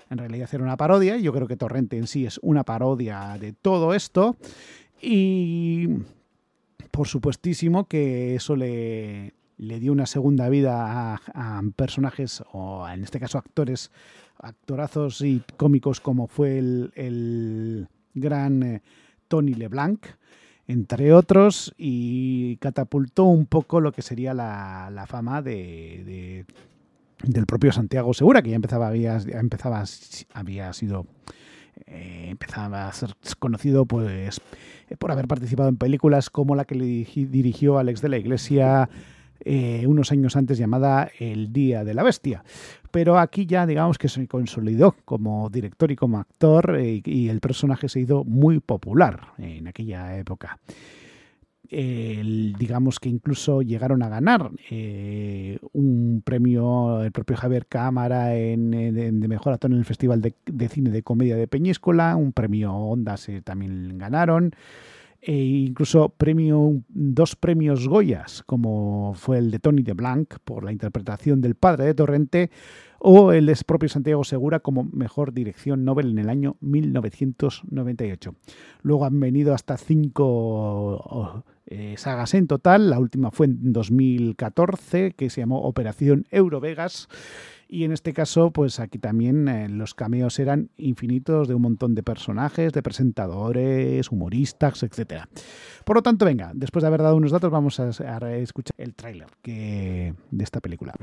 En 0.10 0.20
realidad 0.20 0.50
era 0.54 0.63
una 0.63 0.78
parodia, 0.78 1.18
yo 1.18 1.34
creo 1.34 1.48
que 1.48 1.58
Torrente 1.58 1.98
en 1.98 2.08
sí 2.08 2.26
es 2.26 2.40
una 2.42 2.63
parodia 2.63 3.38
de 3.40 3.54
todo 3.54 3.94
esto, 3.94 4.38
y 5.02 5.90
por 6.92 7.08
supuestísimo 7.08 7.88
que 7.88 8.36
eso 8.36 8.56
le, 8.56 9.34
le 9.58 9.80
dio 9.80 9.92
una 9.92 10.06
segunda 10.06 10.48
vida 10.50 11.20
a, 11.34 11.62
personajes, 11.76 12.44
o 12.54 12.88
en 12.88 13.04
este 13.04 13.20
caso 13.20 13.38
actores, 13.38 13.92
actorazos 14.38 15.22
y 15.22 15.42
cómicos 15.58 16.00
como 16.00 16.28
fue 16.28 16.60
el, 16.60 16.92
el 16.96 17.88
gran 18.13 18.63
eh, 18.63 18.82
Tony 19.28 19.56
LeBlanc, 19.56 20.06
entre 20.68 21.14
otros, 21.14 21.74
y 21.78 22.58
catapultó 22.58 23.24
un 23.24 23.46
poco 23.46 23.80
lo 23.80 23.92
que 23.92 24.02
sería 24.02 24.34
la, 24.34 25.06
fama 25.08 25.42
de, 25.42 26.46
del 27.24 27.46
propio 27.46 27.72
Santiago 27.72 28.14
Segura, 28.14 28.42
que 28.42 28.50
ya 28.50 28.56
empezaba, 28.58 28.88
había, 28.88 29.18
empezaba, 29.18 29.84
había 30.34 30.74
sido 30.74 31.06
eh, 31.86 32.28
empezaba 32.30 32.88
a 32.88 32.94
ser 32.94 33.16
conocido 33.40 33.86
pues 33.86 34.42
por 34.98 35.12
haber 35.12 35.28
participado 35.28 35.70
en 35.70 35.78
películas 35.78 36.30
como 36.30 36.56
la 36.56 36.66
que 36.66 36.76
le 36.76 36.86
dirigió 36.86 37.78
Alex 37.78 38.02
de 38.02 38.10
la 38.10 38.18
Iglesia 38.18 38.90
eh, 39.43 39.86
unos 39.88 40.12
años 40.12 40.36
antes 40.36 40.58
llamada 40.58 41.10
El 41.19 41.52
Día 41.54 41.84
de 41.84 41.93
la 41.93 42.04
Bestia. 42.04 42.43
Pero 42.91 43.19
aquí 43.19 43.45
ya 43.45 43.65
digamos 43.65 43.97
que 43.97 44.10
se 44.10 44.28
consolidó 44.28 44.95
como 45.06 45.50
director 45.50 45.91
y 45.91 45.95
como 45.95 46.19
actor 46.19 46.78
eh, 46.80 47.02
y 47.04 47.30
el 47.30 47.39
personaje 47.39 47.89
se 47.89 48.00
hizo 48.00 48.23
muy 48.23 48.60
popular 48.60 49.34
en 49.38 49.67
aquella 49.67 50.17
época. 50.17 50.60
digamos 51.69 53.00
que 53.00 53.10
incluso 53.10 53.62
llegaron 53.62 54.02
a 54.02 54.10
ganar 54.10 54.52
eh, 54.71 55.60
un 55.73 56.21
premio 56.23 57.04
el 57.04 57.12
propio 57.12 57.36
Javier 57.36 57.67
Cámara 57.67 58.36
en, 58.36 58.71
de 58.71 59.28
mejor 59.28 59.54
actor 59.54 59.71
en 59.71 59.78
el 59.78 59.86
Festival 59.86 60.21
de, 60.21 60.69
Cine 60.69 60.89
de 60.89 61.04
Comedia 61.04 61.36
de 61.36 61.47
Peñíscola, 61.47 62.15
un 62.15 62.32
premio 62.32 62.73
Ondas 62.73 63.30
también 63.43 63.97
ganaron. 63.97 64.54
E 65.22 65.34
incluso 65.34 66.10
premio, 66.10 66.82
dos 66.90 67.36
premios 67.36 67.88
Goyas, 67.88 68.44
como 68.46 69.14
fue 69.16 69.40
el 69.40 69.52
de 69.52 69.60
Tony 69.60 69.82
de 69.82 69.94
Blanc 69.94 70.36
por 70.44 70.64
la 70.64 70.72
interpretación 70.72 71.42
del 71.42 71.56
padre 71.56 71.86
de 71.86 71.94
Torrente, 71.94 72.52
o 73.00 73.32
el 73.32 73.46
de 73.46 73.56
propio 73.66 73.90
Santiago 73.90 74.24
Segura 74.24 74.60
como 74.60 74.84
mejor 74.84 75.34
dirección 75.34 75.86
Nobel 75.86 76.12
en 76.12 76.20
el 76.20 76.30
año 76.30 76.58
1998. 76.62 78.36
Luego 78.82 79.06
han 79.06 79.20
venido 79.20 79.54
hasta 79.54 79.78
cinco 79.78 81.44
eh, 81.68 81.96
sagas 81.98 82.34
en 82.34 82.48
total, 82.48 82.90
la 82.90 83.00
última 83.00 83.32
fue 83.32 83.48
en 83.48 83.74
2014, 83.74 85.12
que 85.12 85.30
se 85.30 85.42
llamó 85.42 85.62
Operación 85.64 86.26
Eurovegas 86.32 87.08
y 87.70 87.84
en 87.84 87.92
este 87.92 88.14
caso, 88.14 88.52
pues 88.52 88.80
aquí 88.80 88.98
también 88.98 89.48
eh, 89.48 89.68
los 89.70 89.94
cameos 89.94 90.40
eran 90.40 90.70
infinitos 90.78 91.48
de 91.48 91.56
un 91.56 91.62
montón 91.62 91.96
de 91.96 92.04
personajes, 92.04 92.72
de 92.72 92.82
presentadores, 92.82 94.12
humoristas, 94.12 94.84
etc. 94.84 95.26
Por 95.84 95.98
lo 95.98 96.02
tanto, 96.02 96.26
venga, 96.26 96.52
después 96.54 96.84
de 96.84 96.88
haber 96.88 97.02
dado 97.02 97.16
unos 97.18 97.32
datos, 97.32 97.52
vamos 97.52 97.80
a, 97.80 97.90
escuchar 98.38 98.76
el 98.78 98.96
tráiler 98.96 99.28
de 99.44 100.14
esta 100.40 100.62
película. 100.62 100.94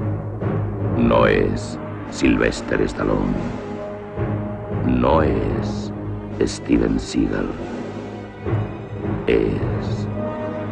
No 0.98 1.27
es 1.27 1.79
Sylvester 2.11 2.81
Stallone. 2.83 3.35
No 4.87 5.22
es 5.22 5.92
Steven 6.40 6.98
Seagal. 6.98 7.48
Es 9.27 10.09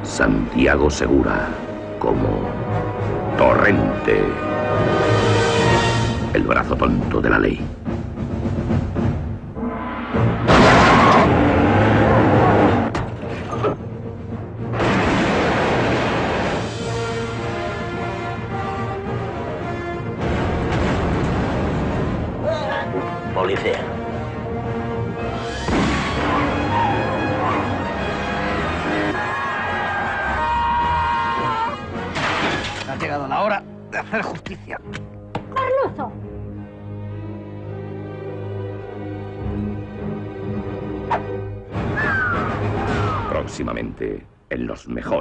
Santiago 0.03 0.91
Segura 0.91 1.49
como 1.99 2.49
Torrente 3.39 4.23
el 6.35 6.43
brazo 6.43 6.77
tonto 6.77 7.21
de 7.21 7.31
la 7.31 7.39
ley. 7.39 7.82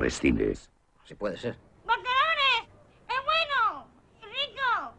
Mejores 0.02 0.20
cines. 0.20 0.70
Si 1.06 1.16
puede 1.16 1.38
ser. 1.38 1.52
¡Es 1.52 3.18
bueno! 3.26 3.88
¡Rico! 4.22 4.94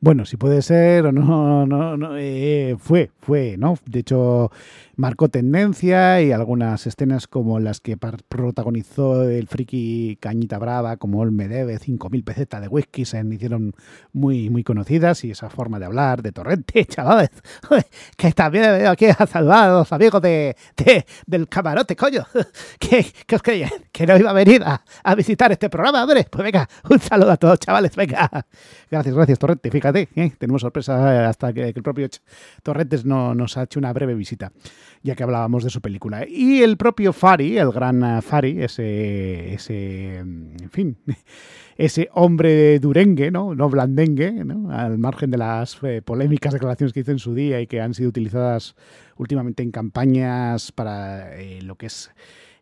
Bueno, 0.00 0.24
si 0.24 0.36
puede 0.36 0.62
ser 0.62 1.06
o 1.06 1.12
no, 1.12 1.66
no, 1.66 1.96
no 1.96 2.16
eh, 2.16 2.76
fue, 2.78 3.10
fue, 3.20 3.56
¿no? 3.56 3.76
De 3.86 4.00
hecho, 4.00 4.50
marcó 4.96 5.28
tendencia 5.28 6.22
y 6.22 6.32
algunas 6.32 6.86
escenas 6.86 7.26
como 7.26 7.60
las 7.60 7.80
que 7.80 7.96
protagonizó 7.96 9.24
el 9.24 9.46
friki 9.46 10.16
Cañita 10.20 10.58
Brava, 10.58 10.96
como 10.96 11.22
el 11.22 11.32
me 11.32 11.48
debe 11.48 11.78
5.000 11.78 12.24
pesetas 12.24 12.62
de 12.62 12.68
whisky, 12.68 13.04
se 13.04 13.22
hicieron 13.30 13.74
muy, 14.12 14.48
muy 14.48 14.64
conocidas 14.64 15.22
y 15.24 15.30
esa 15.30 15.50
forma 15.50 15.78
de 15.78 15.84
hablar 15.84 16.22
de 16.22 16.32
Torrente, 16.32 16.84
chavales, 16.86 17.30
que 18.16 18.32
también 18.32 18.64
veo 18.78 18.90
aquí 18.90 19.06
a 19.06 19.26
salvar 19.26 19.68
a 19.68 19.72
los 19.74 19.92
amigos 19.92 20.22
de, 20.22 20.56
del 21.26 21.48
camarote, 21.48 21.94
coño, 21.94 22.26
que, 22.78 23.12
os 23.34 23.42
creían 23.42 23.70
que 23.92 24.06
no 24.06 24.16
iba 24.16 24.30
a 24.30 24.34
venir 24.34 24.62
a, 24.64 25.14
visitar 25.14 25.52
este 25.52 25.68
programa, 25.68 26.02
hombre, 26.02 26.26
pues 26.30 26.42
venga, 26.42 26.68
un 26.88 26.98
saludo 27.00 27.32
a 27.32 27.36
todos, 27.36 27.58
chavales, 27.58 27.94
venga. 27.96 28.30
Gracias, 28.90 29.14
gracias, 29.14 29.38
Torrente, 29.38 29.70
fíjate, 29.70 30.08
¿eh? 30.14 30.32
tenemos 30.38 30.62
sorpresa 30.62 31.28
hasta 31.28 31.52
que, 31.52 31.68
el 31.68 31.82
propio 31.82 32.08
Torrentes 32.62 33.04
no, 33.04 33.34
nos 33.34 33.56
ha 33.58 33.64
hecho 33.64 33.78
una 33.78 33.92
breve 33.92 34.14
visita 34.14 34.52
ya 35.02 35.14
que 35.14 35.22
hablábamos 35.22 35.64
de 35.64 35.70
su 35.70 35.80
película. 35.80 36.26
Y 36.28 36.62
el 36.62 36.76
propio 36.76 37.12
Fari, 37.12 37.58
el 37.58 37.70
gran 37.72 38.02
eh, 38.02 38.22
Fari, 38.22 38.62
ese, 38.62 39.54
ese 39.54 40.22
mm, 40.24 40.62
en 40.62 40.70
fin, 40.70 40.96
ese 41.76 42.08
hombre 42.12 42.78
durengue, 42.78 43.30
¿no? 43.30 43.54
no 43.54 43.68
blandengue, 43.68 44.32
¿no? 44.32 44.70
al 44.70 44.98
margen 44.98 45.30
de 45.30 45.38
las 45.38 45.78
eh, 45.82 46.02
polémicas 46.02 46.52
declaraciones 46.52 46.92
que 46.92 47.00
hizo 47.00 47.12
en 47.12 47.18
su 47.18 47.34
día 47.34 47.60
y 47.60 47.66
que 47.66 47.80
han 47.80 47.94
sido 47.94 48.08
utilizadas 48.08 48.74
últimamente 49.16 49.62
en 49.62 49.70
campañas 49.70 50.72
para 50.72 51.36
eh, 51.36 51.60
lo 51.62 51.76
que 51.76 51.86
es 51.86 52.10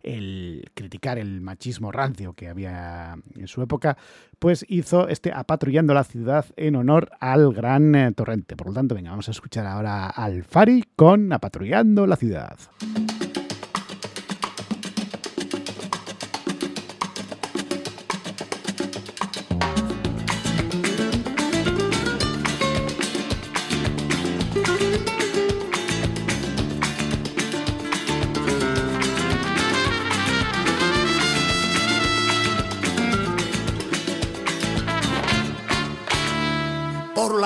el 0.05 0.71
criticar 0.75 1.19
el 1.19 1.41
machismo 1.41 1.91
rancio 1.91 2.35
que 2.35 2.49
había 2.49 3.17
en 3.37 3.49
su 3.49 3.63
época, 3.63 3.97
pues 4.39 4.65
hizo 4.69 5.09
este 5.09 5.33
Apatrullando 5.33 5.95
la 5.95 6.05
ciudad 6.05 6.45
en 6.57 6.77
honor 6.77 7.11
al 7.21 7.53
gran 7.53 7.95
eh, 7.95 8.13
torrente. 8.13 8.57
Por 8.57 8.69
lo 8.69 8.75
tanto, 8.75 8.95
venga, 8.95 9.11
vamos 9.11 9.29
a 9.29 9.33
escuchar 9.33 9.67
ahora 9.67 10.09
al 10.09 10.45
Fari 10.45 10.85
con 10.95 11.33
Apatrullando 11.33 12.07
la 12.07 12.17
ciudad. 12.17 12.59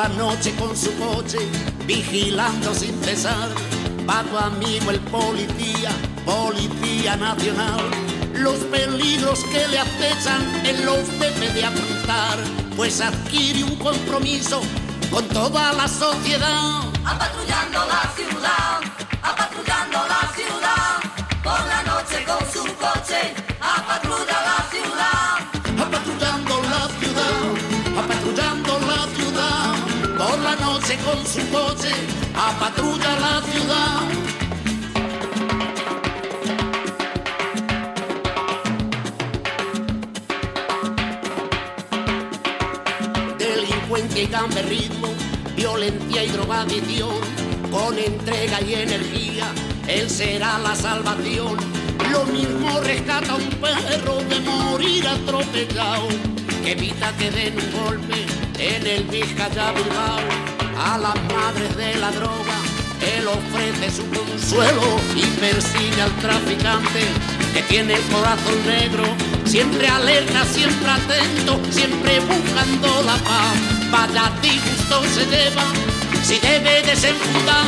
Noche 0.06 0.54
con 0.54 0.76
su 0.76 0.96
coche, 0.98 1.38
vigilando 1.86 2.72
sin 2.72 3.02
cesar. 3.02 3.48
Va 4.08 4.22
tu 4.22 4.36
amigo 4.36 4.90
el 4.90 5.00
policía, 5.00 5.90
policía 6.24 7.16
nacional. 7.16 7.80
Los 8.34 8.58
peligros 8.70 9.42
que 9.44 9.66
le 9.66 9.78
acechan 9.80 10.42
en 10.64 10.86
los 10.86 11.08
debe 11.18 11.52
de 11.52 11.64
afrontar, 11.64 12.38
pues 12.76 13.00
adquiere 13.00 13.64
un 13.64 13.76
compromiso 13.76 14.60
con 15.10 15.26
toda 15.28 15.72
la 15.72 15.88
sociedad. 15.88 16.82
Apatrullando 17.04 17.80
la 17.86 18.12
ciudad, 18.14 18.80
apatrullando 19.22 19.98
la 20.06 20.22
ciudad, 20.36 20.98
por 21.42 21.60
la 21.66 21.82
noche 21.82 22.24
con 22.24 22.38
su 22.52 22.77
noche 30.88 31.04
con 31.04 31.26
su 31.26 31.50
coche 31.50 31.92
a 32.34 32.58
patrulla 32.58 33.18
la 33.20 33.42
ciudad. 33.42 34.00
Delincuente 43.38 44.22
y 44.22 44.26
cambio 44.28 44.62
ritmo, 44.62 45.08
violencia 45.56 46.24
y 46.24 46.28
drogadicción, 46.28 47.16
con 47.70 47.98
entrega 47.98 48.60
y 48.62 48.74
energía, 48.74 49.52
él 49.88 50.08
será 50.08 50.58
la 50.58 50.74
salvación. 50.74 51.56
Lo 52.12 52.24
mismo 52.26 52.80
rescata 52.80 53.34
un 53.34 53.50
perro 53.60 54.22
de 54.28 54.40
morir 54.40 55.06
atropellado, 55.06 56.08
que 56.64 56.72
evita 56.72 57.12
que 57.18 57.30
den 57.30 57.54
un 57.58 57.84
golpe 57.84 58.26
en 58.58 58.86
el 58.86 59.04
Vizcaya 59.04 59.72
Bilbao 59.72 60.47
a 60.78 60.98
las 60.98 61.14
madres 61.32 61.76
de 61.76 61.94
la 61.96 62.10
droga. 62.12 62.56
Él 63.00 63.26
ofrece 63.26 63.96
su 63.96 64.08
consuelo 64.10 64.82
y 65.14 65.22
persigue 65.40 66.02
al 66.02 66.12
traficante 66.16 67.06
que 67.52 67.62
tiene 67.62 67.94
el 67.94 68.02
corazón 68.02 68.66
negro, 68.66 69.04
siempre 69.44 69.88
alerta, 69.88 70.44
siempre 70.44 70.90
atento, 70.90 71.60
siempre 71.70 72.20
buscando 72.20 73.02
la 73.02 73.16
paz. 73.16 73.56
Vaya 73.90 74.32
disgusto 74.42 75.02
se 75.14 75.26
lleva 75.26 75.64
si 76.22 76.38
debe 76.40 76.82
desenfundar. 76.82 77.66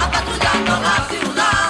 Apatrullando 0.00 0.80
la 0.80 1.06
ciudad, 1.08 1.69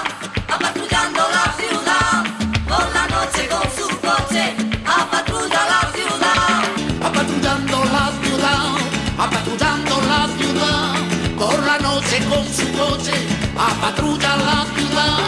apatrulla 13.91 14.37
la 14.37 14.67
ciudad, 14.77 15.19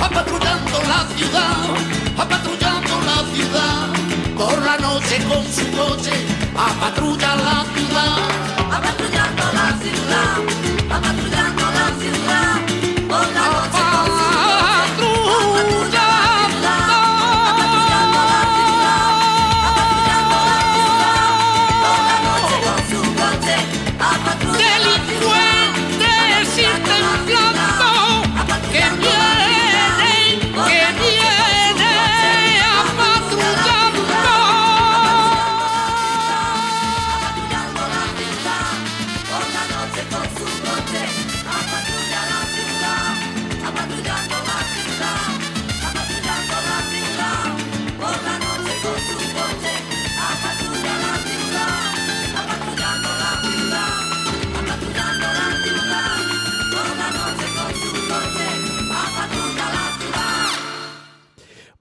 apatrullando 0.00 0.78
la 0.88 1.06
ciudad, 1.16 1.56
apatrullando 2.16 2.94
la 3.04 3.18
ciudad, 3.34 3.88
por 4.34 4.62
la 4.64 4.76
noche 4.78 5.22
con 5.28 5.44
su 5.44 5.70
coche, 5.76 6.12
apatrulla 6.56 7.20
la 7.20 7.25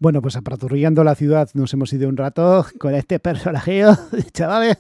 Bueno, 0.06 0.22
pues 0.22 0.36
apatrullando 0.36 1.04
la 1.04 1.16
ciudad 1.16 1.50
nos 1.56 1.74
hemos 1.74 1.92
ido 1.92 2.08
un 2.08 2.16
rato 2.16 2.64
con 2.78 2.94
este 2.94 3.18
personaje, 3.18 3.84
chavales. 4.34 4.78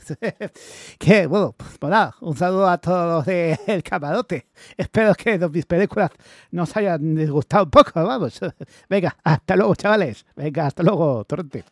que, 0.99 1.25
bueno, 1.25 1.55
pues 1.57 1.89
nada, 1.89 2.13
un 2.21 2.37
saludo 2.37 2.69
a 2.69 2.77
todos 2.77 3.11
los 3.11 3.25
del 3.25 3.81
Camarote. 3.81 4.45
Espero 4.77 5.15
que 5.15 5.39
mis 5.49 5.65
películas 5.65 6.11
nos 6.51 6.77
hayan 6.77 7.15
disgustado 7.15 7.63
un 7.63 7.71
poco, 7.71 8.03
vamos. 8.03 8.39
Venga, 8.87 9.17
hasta 9.23 9.55
luego, 9.55 9.73
chavales. 9.73 10.27
Venga, 10.35 10.67
hasta 10.67 10.83
luego, 10.83 11.23
Torrente. 11.23 11.63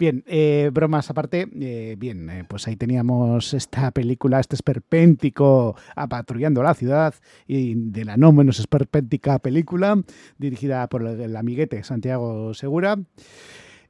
Bien, 0.00 0.24
eh, 0.26 0.70
bromas 0.72 1.10
aparte, 1.10 1.46
eh, 1.60 1.94
bien, 1.98 2.30
eh, 2.30 2.44
pues 2.48 2.66
ahí 2.66 2.74
teníamos 2.74 3.52
esta 3.52 3.90
película, 3.90 4.40
este 4.40 4.56
esperpéntico 4.56 5.76
apatrullando 5.94 6.62
la 6.62 6.72
ciudad 6.72 7.14
y 7.46 7.74
de 7.74 8.06
la 8.06 8.16
no 8.16 8.32
menos 8.32 8.60
esperpéntica 8.60 9.38
película 9.40 10.02
dirigida 10.38 10.88
por 10.88 11.06
el, 11.06 11.36
amiguete 11.36 11.84
Santiago 11.84 12.54
Segura. 12.54 12.96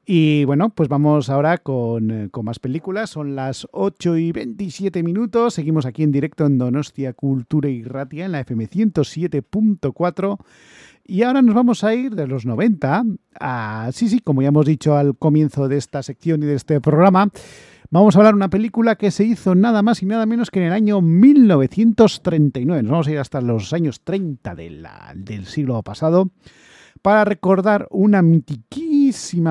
Y 0.05 0.43
bueno, 0.43 0.71
pues 0.71 0.89
vamos 0.89 1.29
ahora 1.29 1.59
con, 1.59 2.27
con, 2.27 2.43
más 2.43 2.59
películas. 2.59 3.11
Son 3.11 3.37
las 3.37 3.65
8 3.71 4.17
y 4.17 4.33
27 4.33 5.03
minutos. 5.03 5.53
Seguimos 5.53 5.85
aquí 5.85 6.03
en 6.03 6.11
directo 6.11 6.45
en 6.45 6.57
Donostia 6.57 7.13
Cultura 7.13 7.69
y 7.69 7.83
Ratia 7.83 8.25
en 8.25 8.33
la 8.33 8.41
FM 8.41 8.67
107.4. 8.67 10.39
Y 11.05 11.23
ahora 11.23 11.41
nos 11.41 11.55
vamos 11.55 11.83
a 11.83 11.93
ir 11.93 12.15
de 12.15 12.27
los 12.27 12.45
90 12.45 13.03
a, 13.39 13.89
sí, 13.91 14.09
sí, 14.09 14.19
como 14.19 14.41
ya 14.41 14.49
hemos 14.49 14.65
dicho 14.65 14.95
al 14.95 15.17
comienzo 15.17 15.67
de 15.67 15.77
esta 15.77 16.03
sección 16.03 16.43
y 16.43 16.45
de 16.45 16.55
este 16.55 16.79
programa, 16.81 17.29
vamos 17.89 18.15
a 18.15 18.19
hablar 18.19 18.33
de 18.33 18.37
una 18.37 18.49
película 18.49 18.95
que 18.95 19.11
se 19.11 19.23
hizo 19.23 19.55
nada 19.55 19.81
más 19.81 20.01
y 20.03 20.05
nada 20.05 20.25
menos 20.25 20.51
que 20.51 20.59
en 20.59 20.67
el 20.67 20.73
año 20.73 21.01
1939. 21.01 22.83
Nos 22.83 22.91
vamos 22.91 23.07
a 23.07 23.11
ir 23.11 23.19
hasta 23.19 23.41
los 23.41 23.73
años 23.73 24.01
30 24.01 24.55
de 24.55 24.87
del 25.15 25.45
siglo 25.45 25.81
pasado 25.83 26.31
para 27.01 27.25
recordar 27.25 27.87
una 27.89 28.21
mitiquísima 28.21 28.90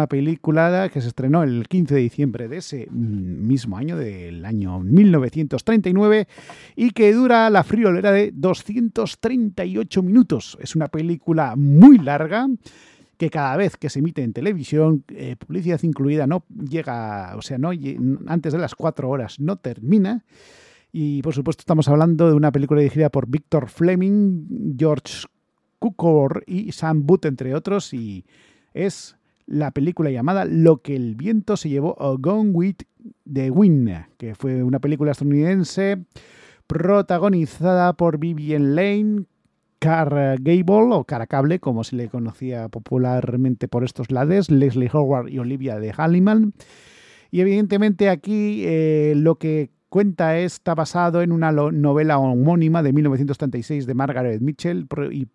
película 0.08 0.88
que 0.92 1.00
se 1.00 1.08
estrenó 1.08 1.42
el 1.42 1.66
15 1.68 1.94
de 1.94 2.00
diciembre 2.00 2.48
de 2.48 2.58
ese 2.58 2.88
mismo 2.90 3.76
año, 3.76 3.96
del 3.96 4.44
año 4.44 4.80
1939, 4.80 6.28
y 6.76 6.90
que 6.90 7.12
dura 7.12 7.50
la 7.50 7.64
friolera 7.64 8.12
de 8.12 8.32
238 8.32 10.02
minutos. 10.02 10.58
Es 10.60 10.76
una 10.76 10.88
película 10.88 11.54
muy 11.56 11.98
larga 11.98 12.48
que 13.16 13.28
cada 13.28 13.56
vez 13.56 13.76
que 13.76 13.90
se 13.90 13.98
emite 13.98 14.22
en 14.22 14.32
televisión, 14.32 15.04
eh, 15.08 15.36
publicidad 15.36 15.80
incluida, 15.82 16.26
no 16.26 16.44
llega, 16.48 17.36
o 17.36 17.42
sea, 17.42 17.58
no 17.58 17.70
antes 18.26 18.52
de 18.52 18.58
las 18.58 18.74
cuatro 18.74 19.10
horas 19.10 19.38
no 19.40 19.56
termina. 19.56 20.24
Y 20.90 21.22
por 21.22 21.34
supuesto 21.34 21.60
estamos 21.60 21.86
hablando 21.88 22.28
de 22.28 22.34
una 22.34 22.50
película 22.50 22.80
dirigida 22.80 23.10
por 23.10 23.28
Victor 23.28 23.68
Fleming, 23.68 24.74
George 24.76 25.26
Cukor 25.78 26.44
y 26.46 26.72
Sam 26.72 27.06
Booth, 27.06 27.26
entre 27.26 27.54
otros, 27.54 27.92
y 27.92 28.24
es 28.72 29.16
la 29.50 29.72
película 29.72 30.10
llamada 30.10 30.44
Lo 30.44 30.78
que 30.78 30.96
el 30.96 31.16
viento 31.16 31.56
se 31.56 31.68
llevó 31.68 32.00
a 32.00 32.14
Gone 32.18 32.50
with 32.50 32.76
the 33.30 33.50
Wind, 33.50 33.90
que 34.16 34.34
fue 34.34 34.62
una 34.62 34.78
película 34.78 35.10
estadounidense 35.10 36.04
protagonizada 36.66 37.92
por 37.94 38.18
Vivian 38.18 38.76
Lane, 38.76 39.24
Car 39.80 40.36
Gable 40.40 40.94
o 40.94 41.04
Caracable, 41.04 41.58
como 41.58 41.82
se 41.82 41.96
le 41.96 42.08
conocía 42.08 42.68
popularmente 42.68 43.66
por 43.66 43.82
estos 43.82 44.12
lados, 44.12 44.50
Leslie 44.50 44.90
Howard 44.92 45.28
y 45.28 45.40
Olivia 45.40 45.80
de 45.80 45.92
Halliman. 45.92 46.54
Y 47.32 47.40
evidentemente 47.40 48.08
aquí 48.08 48.62
eh, 48.64 49.14
lo 49.16 49.34
que 49.36 49.70
cuenta 49.88 50.38
está 50.38 50.76
basado 50.76 51.22
en 51.22 51.32
una 51.32 51.50
novela 51.50 52.18
homónima 52.18 52.84
de 52.84 52.92
1936 52.92 53.86
de 53.86 53.94
Margaret 53.94 54.40
Mitchell 54.40 54.86
y 55.10 55.26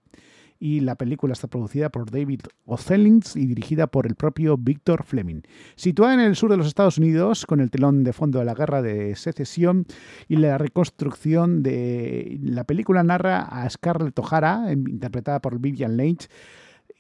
y 0.60 0.80
la 0.80 0.96
película 0.96 1.34
está 1.34 1.48
producida 1.48 1.90
por 1.90 2.10
David 2.10 2.42
O'Cellings 2.66 3.36
y 3.36 3.46
dirigida 3.46 3.88
por 3.88 4.08
el 4.08 4.16
propio 4.16 4.58
Victor 4.58 5.04
Fleming. 5.04 5.42
Situada 5.76 6.14
en 6.14 6.22
el 6.22 6.36
sur 6.36 6.50
de 6.50 6.58
los 6.58 6.68
Estados 6.68 6.98
Unidos, 6.98 7.46
con 7.46 7.60
el 7.60 7.70
telón 7.70 8.04
de 8.04 8.14
fondo 8.14 8.40
de 8.40 8.46
la 8.46 8.54
guerra 8.54 8.82
de 8.82 9.16
secesión 9.16 9.86
y 10.28 10.38
la 10.38 10.58
reconstrucción 10.58 11.62
de 11.64 12.40
la 12.42 12.64
película 12.64 13.04
narra 13.04 13.42
a 13.42 13.70
Scarlett 13.70 14.18
O'Hara, 14.20 14.72
interpretada 14.72 15.42
por 15.42 15.60
Vivian 15.60 15.98
Lynch, 15.98 16.28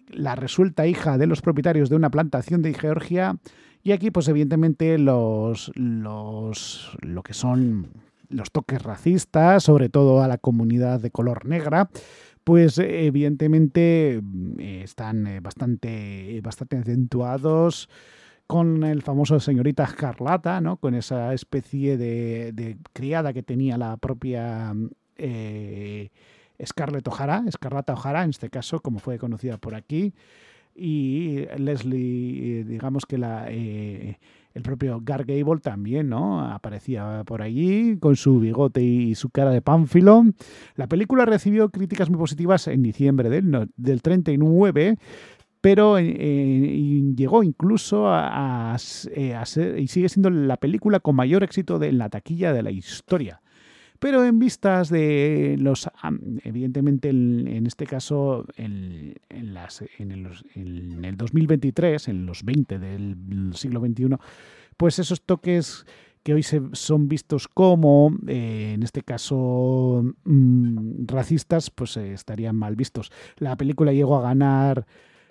la 0.09 0.35
resuelta 0.35 0.85
hija 0.85 1.17
de 1.17 1.27
los 1.27 1.41
propietarios 1.41 1.89
de 1.89 1.95
una 1.95 2.09
plantación 2.09 2.61
de 2.61 2.73
Georgia. 2.73 3.37
Y 3.83 3.91
aquí, 3.91 4.11
pues 4.11 4.27
evidentemente, 4.27 4.97
los, 4.97 5.71
los, 5.75 6.97
lo 7.01 7.23
que 7.23 7.33
son 7.33 7.87
los 8.29 8.51
toques 8.51 8.81
racistas, 8.81 9.63
sobre 9.63 9.89
todo 9.89 10.21
a 10.21 10.27
la 10.27 10.37
comunidad 10.37 10.99
de 10.99 11.11
color 11.11 11.45
negra, 11.45 11.89
pues 12.45 12.77
evidentemente 12.77 14.21
mm, 14.21 14.59
están 14.59 15.27
eh, 15.27 15.39
bastante, 15.41 16.39
bastante 16.41 16.77
acentuados 16.77 17.89
con 18.47 18.83
el 18.83 19.01
famoso 19.01 19.39
señorita 19.39 19.83
Escarlata, 19.83 20.61
¿no? 20.61 20.77
con 20.77 20.93
esa 20.93 21.33
especie 21.33 21.97
de, 21.97 22.77
criada 22.93 23.33
que 23.33 23.41
tenía 23.41 23.77
la 23.79 23.97
propia 23.97 24.75
eh, 25.17 26.11
Scarlett 26.63 27.07
O'Hara, 27.07 27.43
Escarlata 27.47 27.95
O'Hara 27.95 28.23
en 28.23 28.29
este 28.29 28.51
caso, 28.51 28.79
como 28.79 28.99
fue 28.99 29.17
conocida 29.17 29.57
por 29.57 29.73
aquí, 29.73 30.13
y 30.75 31.47
Leslie, 31.57 32.63
digamos 32.63 33.05
que 33.07 33.17
la... 33.17 33.47
Eh, 33.49 34.19
el 34.55 34.63
propio 34.63 35.01
Gar 35.03 35.25
Gable 35.25 35.59
también, 35.59 36.09
¿no? 36.09 36.41
Aparecía 36.41 37.23
por 37.25 37.41
allí 37.41 37.97
con 37.99 38.15
su 38.15 38.39
bigote 38.39 38.81
y 38.81 39.13
su 39.13 39.29
cara 39.29 39.51
de 39.51 39.61
pánfilo. 39.61 40.23
La 40.75 40.87
película 40.87 41.25
recibió 41.25 41.69
críticas 41.69 42.09
muy 42.09 42.17
positivas 42.17 42.67
en 42.67 42.81
diciembre 42.81 43.29
del, 43.29 43.69
del 43.75 44.01
39 44.01 44.97
pero 45.65 45.97
eh, 45.97 47.01
llegó 47.15 47.41
incluso 47.41 48.07
a, 48.07 48.29
a, 48.29 48.75
a, 48.75 48.77
ser, 48.77 49.79
y 49.79 49.87
sigue 49.87 50.09
siendo 50.09 50.29
la 50.29 50.57
película 50.57 50.99
con 50.99 51.15
mayor 51.15 51.43
éxito 51.43 51.79
de, 51.79 51.87
en 51.87 51.97
la 51.97 52.09
taquilla 52.09 52.53
de 52.53 52.61
la 52.61 52.69
historia. 52.69 53.41
Pero 53.99 54.25
en 54.25 54.39
vistas 54.39 54.89
de 54.89 55.55
los, 55.59 55.89
evidentemente 56.43 57.09
en, 57.09 57.65
este 57.65 57.85
caso, 57.85 58.45
en, 58.57 59.15
las, 59.29 59.83
en, 59.97 60.11
el, 60.11 60.27
en, 60.55 61.05
el, 61.05 61.17
2023, 61.17 62.09
en 62.09 62.25
los 62.25 62.43
20 62.43 62.79
del 62.79 63.15
siglo 63.53 63.79
XXI, 63.79 64.17
pues 64.77 64.99
esos 64.99 65.21
toques 65.21 65.85
que 66.23 66.33
hoy 66.33 66.41
se, 66.41 66.59
son 66.73 67.07
vistos 67.07 67.47
como, 67.47 68.11
eh, 68.27 68.71
en 68.73 68.81
este 68.81 69.03
caso, 69.03 70.03
mmm, 70.23 71.05
racistas, 71.05 71.69
pues 71.69 71.97
eh, 71.97 72.13
estarían 72.13 72.55
mal 72.55 72.75
vistos. 72.75 73.11
La 73.37 73.55
película 73.55 73.93
llegó 73.93 74.17
a 74.17 74.23
ganar 74.23 74.87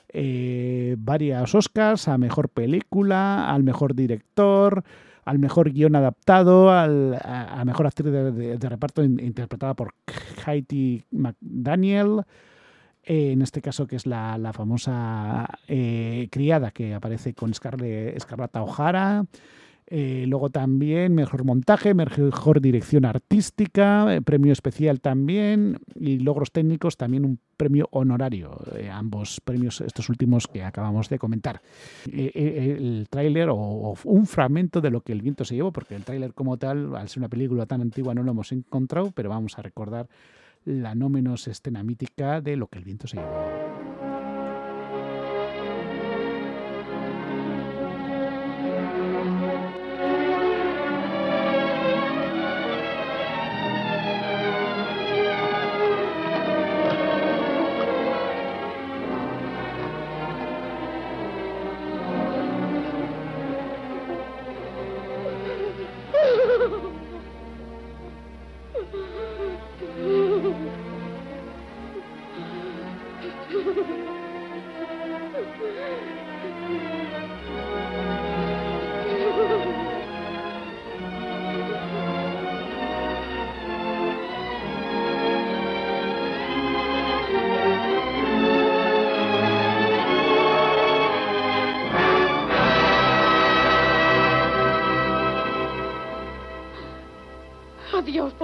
eh, 0.09 0.95
varias 0.97 1.53
Oscars 1.53 2.07
a 2.07 2.17
Mejor 2.17 2.49
Película, 2.49 3.53
al 3.53 3.65
Mejor 3.65 3.97
Director, 3.97 4.85
al 5.25 5.39
mejor 5.39 5.73
guion 5.73 5.97
adaptado, 5.97 6.71
al, 6.71 7.19
a, 7.23 7.63
mejor 7.65 7.87
actriz 7.87 8.13
de, 8.13 8.69
reparto 8.69 9.03
in, 9.03 9.21
interpretada 9.21 9.75
por 9.75 9.95
Haiti 10.45 11.05
McDaniel. 11.11 12.23
Eh, 13.03 13.33
en 13.33 13.43
este 13.43 13.61
caso, 13.61 13.87
que 13.87 13.97
es 13.97 14.07
la, 14.07 14.39
la 14.39 14.53
famosa 14.53 15.47
eh, 15.69 16.29
criada 16.31 16.71
que 16.71 16.95
aparece 16.95 17.35
con 17.35 17.53
Scarlett, 17.53 18.19
Scarlett 18.21 18.57
O'Hara. 18.57 19.25
Eh, 19.87 20.25
luego 20.27 20.49
también 20.49 21.15
mejor 21.15 21.45
montaje, 21.45 21.93
mejor 21.93 22.61
dirección 22.63 23.05
artística, 23.05 24.15
eh, 24.15 24.23
premio 24.23 24.53
especial 24.53 25.01
también 25.01 25.79
y 25.95 26.21
logros 26.21 26.53
técnicos 26.53 26.97
también 26.97 27.27
un 27.27 27.39
premio 27.57 27.89
honorario. 27.91 28.59
Eh, 28.77 28.89
ambos 28.91 29.41
premios, 29.45 29.83
estos 29.83 30.09
últimos 30.09 30.47
que 30.47 30.65
acabamos 30.65 31.11
de 31.11 31.19
comentar. 31.19 31.61
El 32.11 33.07
tráiler 33.11 33.51
o, 33.51 33.57
o, 33.57 33.97
un 34.05 34.27
fragmento 34.27 34.81
de 34.81 34.91
lo 34.91 35.03
que 35.03 35.13
el 35.13 35.21
viento 35.21 35.45
se 35.45 35.55
llevó, 35.55 35.71
porque 35.71 35.97
el 35.97 36.05
tráiler 36.05 36.33
como 36.33 36.57
tal, 36.57 36.97
al 36.97 37.09
ser 37.09 37.21
una 37.21 37.29
película 37.29 37.67
tan 37.67 37.83
antigua, 37.83 38.15
no 38.15 38.23
lo 38.23 38.31
hemos 38.31 38.53
encontrado, 38.53 39.11
pero 39.11 39.29
vamos 39.29 39.59
a 39.59 39.63
recordar 39.63 40.09
la 40.65 40.95
no 40.95 41.11
menos 41.11 41.47
escena 41.47 41.83
mítica 41.83 42.41
de 42.41 42.57
lo 42.57 42.69
que 42.69 42.79
el 42.79 42.85
viento 42.85 43.07
se 43.07 43.19
llevó. 43.19 43.64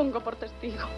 Pongo 0.00 0.20
por 0.20 0.36
testigo. 0.36 0.88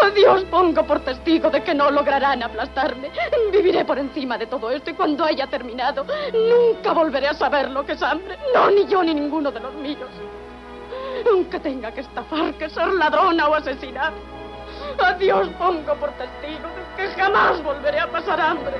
A 0.00 0.10
Dios 0.10 0.44
pongo 0.44 0.84
por 0.86 1.00
testigo 1.00 1.50
de 1.50 1.64
que 1.64 1.74
no 1.74 1.90
lograrán 1.90 2.40
aplastarme. 2.44 3.10
Viviré 3.50 3.84
por 3.84 3.98
encima 3.98 4.38
de 4.38 4.46
todo 4.46 4.70
esto 4.70 4.90
y 4.90 4.94
cuando 4.94 5.24
haya 5.24 5.48
terminado, 5.48 6.06
nunca 6.32 6.92
volveré 6.92 7.26
a 7.26 7.34
saber 7.34 7.68
lo 7.70 7.84
que 7.84 7.92
es 7.92 8.02
hambre. 8.02 8.38
No, 8.54 8.70
ni 8.70 8.86
yo 8.86 9.02
ni 9.02 9.14
ninguno 9.14 9.50
de 9.50 9.58
los 9.58 9.74
míos. 9.74 10.10
Aunque 11.28 11.58
tenga 11.58 11.90
que 11.90 12.02
estafar, 12.02 12.54
que 12.54 12.70
ser 12.70 12.86
ladrona 12.86 13.48
o 13.48 13.54
asesinar. 13.54 14.12
A 14.98 15.12
Dios 15.14 15.48
pongo 15.58 15.92
por 15.96 16.10
testigo 16.12 16.68
de 16.68 16.82
que 16.96 17.08
jamás 17.20 17.60
volveré 17.64 17.98
a 17.98 18.06
pasar 18.12 18.40
hambre. 18.40 18.76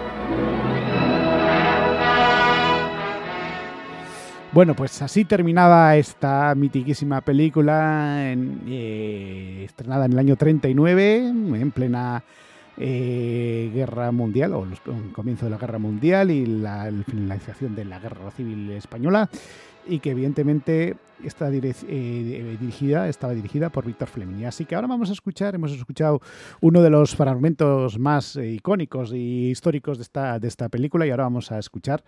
Bueno, 4.52 4.74
pues 4.74 5.00
así 5.00 5.24
terminaba 5.24 5.96
esta 5.96 6.52
mitiquísima 6.56 7.20
película 7.20 8.34
eh, 8.66 9.62
estrenada 9.64 10.06
en 10.06 10.12
el 10.12 10.18
año 10.18 10.34
39, 10.34 11.28
en 11.28 11.70
plena 11.70 12.24
eh, 12.76 13.70
guerra 13.72 14.10
mundial, 14.10 14.54
o 14.54 14.64
el 14.64 15.12
comienzo 15.12 15.44
de 15.44 15.52
la 15.52 15.56
guerra 15.56 15.78
mundial 15.78 16.32
y 16.32 16.46
la, 16.46 16.90
finalización 17.08 17.76
de 17.76 17.84
la 17.84 18.00
guerra 18.00 18.28
civil 18.32 18.72
española, 18.72 19.30
y 19.86 20.00
que 20.00 20.10
evidentemente 20.10 20.96
está 21.22 21.48
eh, 21.48 22.56
dirigida, 22.58 23.08
estaba 23.08 23.34
dirigida 23.34 23.68
por 23.68 23.86
Víctor 23.86 24.08
Fleming. 24.08 24.46
Así 24.46 24.64
que 24.64 24.74
ahora 24.74 24.88
vamos 24.88 25.10
a 25.10 25.12
escuchar, 25.12 25.54
hemos 25.54 25.70
escuchado 25.70 26.20
uno 26.60 26.82
de 26.82 26.90
los 26.90 27.14
fragmentos 27.14 28.00
más 28.00 28.34
icónicos 28.34 29.12
y 29.12 29.50
históricos 29.50 29.98
de 29.98 30.02
esta, 30.02 30.40
de 30.40 30.48
esta 30.48 30.68
película, 30.68 31.06
y 31.06 31.10
ahora 31.10 31.22
vamos 31.22 31.52
a 31.52 31.58
escuchar 31.60 32.02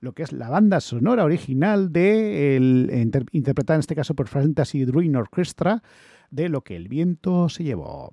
lo 0.00 0.12
que 0.12 0.22
es 0.22 0.32
la 0.32 0.48
banda 0.48 0.80
sonora 0.80 1.24
original 1.24 1.92
de 1.92 2.56
el, 2.56 2.90
inter- 2.92 3.26
interpretada 3.32 3.76
en 3.76 3.80
este 3.80 3.94
caso 3.94 4.14
por 4.14 4.28
Fantasy 4.28 4.84
Druin 4.84 5.16
Orchestra 5.16 5.82
de 6.30 6.48
Lo 6.48 6.62
que 6.62 6.76
el 6.76 6.88
viento 6.88 7.48
se 7.48 7.64
llevó. 7.64 8.12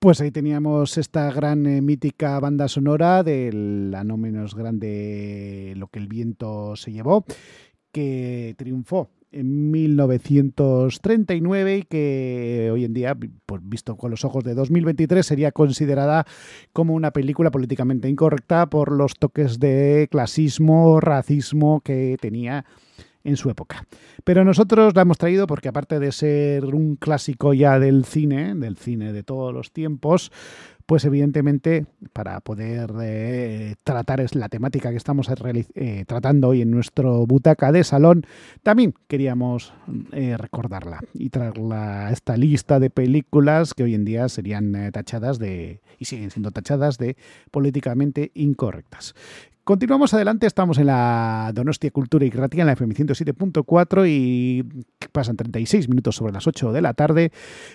Pues 0.00 0.20
ahí 0.22 0.30
teníamos 0.30 0.96
esta 0.96 1.30
gran 1.30 1.66
eh, 1.66 1.82
mítica 1.82 2.40
banda 2.40 2.68
sonora 2.68 3.22
de 3.22 3.52
la 3.52 4.02
no 4.02 4.16
menos 4.16 4.54
grande 4.54 5.74
Lo 5.76 5.88
que 5.88 5.98
el 5.98 6.08
viento 6.08 6.74
se 6.74 6.90
llevó, 6.90 7.26
que 7.92 8.54
triunfó 8.56 9.10
en 9.30 9.70
1939 9.70 11.76
y 11.76 11.82
que 11.82 12.70
hoy 12.72 12.86
en 12.86 12.94
día, 12.94 13.14
pues 13.44 13.60
visto 13.62 13.98
con 13.98 14.10
los 14.10 14.24
ojos 14.24 14.42
de 14.42 14.54
2023, 14.54 15.26
sería 15.26 15.52
considerada 15.52 16.24
como 16.72 16.94
una 16.94 17.10
película 17.10 17.50
políticamente 17.50 18.08
incorrecta 18.08 18.70
por 18.70 18.92
los 18.92 19.18
toques 19.18 19.60
de 19.60 20.08
clasismo, 20.10 20.98
racismo 21.00 21.82
que 21.82 22.16
tenía 22.18 22.64
en 23.24 23.36
su 23.36 23.50
época. 23.50 23.86
Pero 24.24 24.44
nosotros 24.44 24.94
la 24.94 25.02
hemos 25.02 25.18
traído 25.18 25.46
porque 25.46 25.68
aparte 25.68 25.98
de 25.98 26.12
ser 26.12 26.64
un 26.74 26.96
clásico 26.96 27.54
ya 27.54 27.78
del 27.78 28.04
cine, 28.04 28.54
del 28.54 28.76
cine 28.76 29.12
de 29.12 29.22
todos 29.22 29.52
los 29.52 29.72
tiempos, 29.72 30.32
pues 30.90 31.04
evidentemente 31.04 31.86
para 32.12 32.40
poder 32.40 32.90
eh, 33.00 33.76
tratar 33.84 34.20
es 34.20 34.34
la 34.34 34.48
temática 34.48 34.90
que 34.90 34.96
estamos 34.96 35.30
eh, 35.30 36.04
tratando 36.04 36.48
hoy 36.48 36.62
en 36.62 36.72
nuestro 36.72 37.28
butaca 37.28 37.70
de 37.70 37.84
salón, 37.84 38.26
también 38.64 38.94
queríamos 39.06 39.72
eh, 40.10 40.36
recordarla 40.36 40.98
y 41.14 41.30
traerla 41.30 42.08
a 42.08 42.10
esta 42.10 42.36
lista 42.36 42.80
de 42.80 42.90
películas 42.90 43.72
que 43.72 43.84
hoy 43.84 43.94
en 43.94 44.04
día 44.04 44.28
serían 44.28 44.90
tachadas 44.90 45.38
de 45.38 45.80
y 46.00 46.06
siguen 46.06 46.32
siendo 46.32 46.50
tachadas 46.50 46.98
de 46.98 47.16
políticamente 47.52 48.32
incorrectas. 48.34 49.14
Continuamos 49.64 50.14
adelante, 50.14 50.46
estamos 50.46 50.78
en 50.78 50.86
la 50.86 51.52
Donostia 51.54 51.90
Cultura 51.90 52.24
y 52.24 52.30
Creativa 52.30 52.62
en 52.62 52.66
la 52.66 52.72
FM 52.72 52.94
107.4 52.94 54.08
y 54.08 54.64
pasan 55.12 55.36
36 55.36 55.88
minutos 55.88 56.16
sobre 56.16 56.32
las 56.32 56.46
8 56.46 56.72
de 56.72 56.80
la 56.80 56.94
tarde 56.94 57.30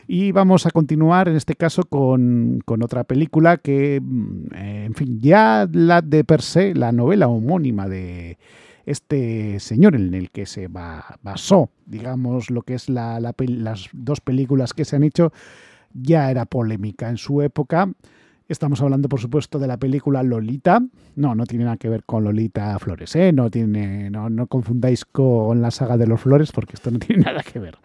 y 0.08 0.32
vamos 0.34 0.66
a 0.66 0.72
continuar 0.72 1.30
en 1.30 1.36
este 1.38 1.56
caso 1.56 1.84
con, 1.84 2.60
con 2.66 2.84
otra 2.84 3.04
película 3.06 3.58
que, 3.58 4.02
mm, 4.04 4.46
eh, 4.56 4.86
en 4.86 4.94
fin, 4.96 5.20
ya 5.22 5.70
la 5.72 6.02
de 6.02 6.24
per 6.26 6.42
se, 6.42 6.74
la 6.74 6.92
novela 6.92 7.28
homónima 7.28 7.88
de 7.88 8.40
este 8.86 9.60
señor 9.60 9.96
en 9.96 10.14
el 10.16 10.32
que 10.32 10.48
se 10.48 10.68
ba- 10.68 11.18
basó, 11.22 11.70
digamos, 11.86 12.50
lo 12.50 12.64
que 12.64 12.74
es 12.74 12.90
la, 12.90 13.20
las 13.22 13.90
dos 13.94 14.20
películas 14.22 14.74
que 14.74 14.86
se 14.86 14.96
han 14.98 15.04
hecho, 15.04 15.32
ya 15.94 16.30
era 16.30 16.46
polémica 16.46 17.10
en 17.10 17.18
su 17.18 17.42
época. 17.42 17.90
Estamos 18.48 18.80
hablando, 18.80 19.10
por 19.10 19.20
supuesto, 19.20 19.58
de 19.58 19.66
la 19.66 19.78
película 19.78 20.22
Lolita. 20.22 20.80
No, 21.16 21.34
no 21.34 21.48
tiene 21.48 21.66
nada 21.66 21.78
que 21.78 21.90
ver 21.90 22.04
con 22.04 22.24
Lolita 22.24 22.78
Flores, 22.78 23.16
¿eh? 23.16 23.32
No, 23.34 23.50
no, 23.50 24.30
no 24.30 24.46
confundáis 24.46 25.04
con 25.04 25.64
la 25.64 25.72
saga 25.72 25.98
de 25.98 26.06
los 26.06 26.22
Flores, 26.22 26.52
porque 26.52 26.74
esto 26.76 26.92
no 26.92 27.00
tiene 27.00 27.24
nada 27.24 27.42
que 27.42 27.58
ver. 27.58 27.80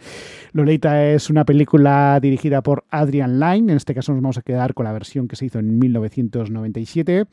Lolita 0.53 1.07
es 1.07 1.31
una 1.31 1.47
película 1.47 2.19
dirigida 2.21 2.63
por 2.63 2.85
Adrian 2.91 3.41
Lyne. 3.41 3.73
En 3.73 3.77
este 3.79 3.95
caso 3.95 4.13
nos 4.13 4.21
vamos 4.21 4.37
a 4.37 4.43
quedar 4.43 4.75
con 4.75 4.85
la 4.85 4.93
versión 4.93 5.29
que 5.29 5.37
se 5.37 5.47
hizo 5.47 5.59
en 5.59 5.79
1997. 5.79 7.25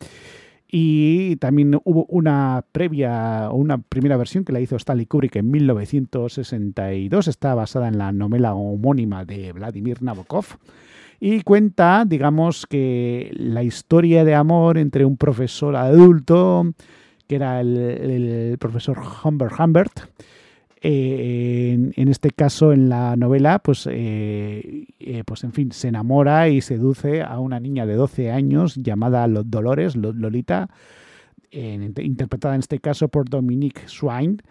Y 0.69 1.35
también 1.35 1.77
hubo 1.83 2.05
una 2.05 2.63
previa, 2.71 3.49
una 3.51 3.77
primera 3.77 4.15
versión 4.15 4.45
que 4.45 4.53
la 4.53 4.61
hizo 4.61 4.77
Stanley 4.77 5.05
Kubrick 5.05 5.35
en 5.35 5.51
1962. 5.51 7.27
Está 7.27 7.55
basada 7.55 7.89
en 7.89 7.97
la 7.97 8.13
novela 8.13 8.53
homónima 8.53 9.25
de 9.25 9.51
Vladimir 9.51 10.01
Nabokov 10.01 10.45
y 11.19 11.41
cuenta, 11.41 12.05
digamos, 12.05 12.65
que 12.67 13.31
la 13.33 13.63
historia 13.63 14.23
de 14.23 14.35
amor 14.35 14.77
entre 14.77 15.05
un 15.05 15.17
profesor 15.17 15.75
adulto, 15.75 16.73
que 17.27 17.35
era 17.35 17.59
el, 17.61 18.55
profesor 18.59 18.99
Humbert 19.23 19.59
Humbert, 19.59 19.99
eh, 20.81 21.91
en, 21.95 22.07
este 22.07 22.29
caso, 22.29 22.71
en 22.71 22.87
la 22.87 23.15
novela, 23.15 23.59
pues, 23.59 23.87
eh, 23.91 24.85
eh, 24.99 25.23
pues 25.25 25.43
en 25.43 25.51
fin, 25.51 25.71
se 25.71 25.87
enamora 25.87 26.49
y 26.49 26.61
seduce 26.61 27.23
a 27.23 27.39
una 27.39 27.59
niña 27.59 27.85
de 27.87 27.95
12 27.95 28.31
años 28.31 28.75
llamada 28.75 29.27
Lo- 29.27 29.43
Dolores, 29.43 29.95
Lo- 29.95 30.13
Lolita, 30.13 30.69
interpretada 31.51 32.53
en 32.53 32.59
este 32.59 32.79
caso 32.79 33.07
por 33.07 33.27
Dominique 33.29 33.81
Swain. 33.87 34.41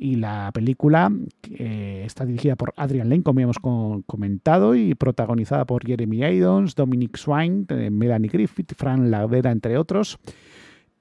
Y 0.00 0.14
la 0.16 0.50
película 0.54 1.10
eh, 1.50 2.02
está 2.06 2.24
dirigida 2.24 2.54
por 2.54 2.72
Adrian 2.76 3.08
Lane, 3.08 3.22
como 3.24 3.40
hemos 3.40 3.58
co- 3.58 4.02
comentado, 4.06 4.76
y 4.76 4.94
protagonizada 4.94 5.64
por 5.64 5.84
Jeremy 5.84 6.18
Irons, 6.24 6.74
Dominic 6.76 7.16
Swain, 7.16 7.66
eh, 7.68 7.90
Melanie 7.90 8.30
Griffith, 8.30 8.74
Fran 8.76 9.10
Lavera, 9.10 9.50
entre 9.50 9.76
otros. 9.76 10.18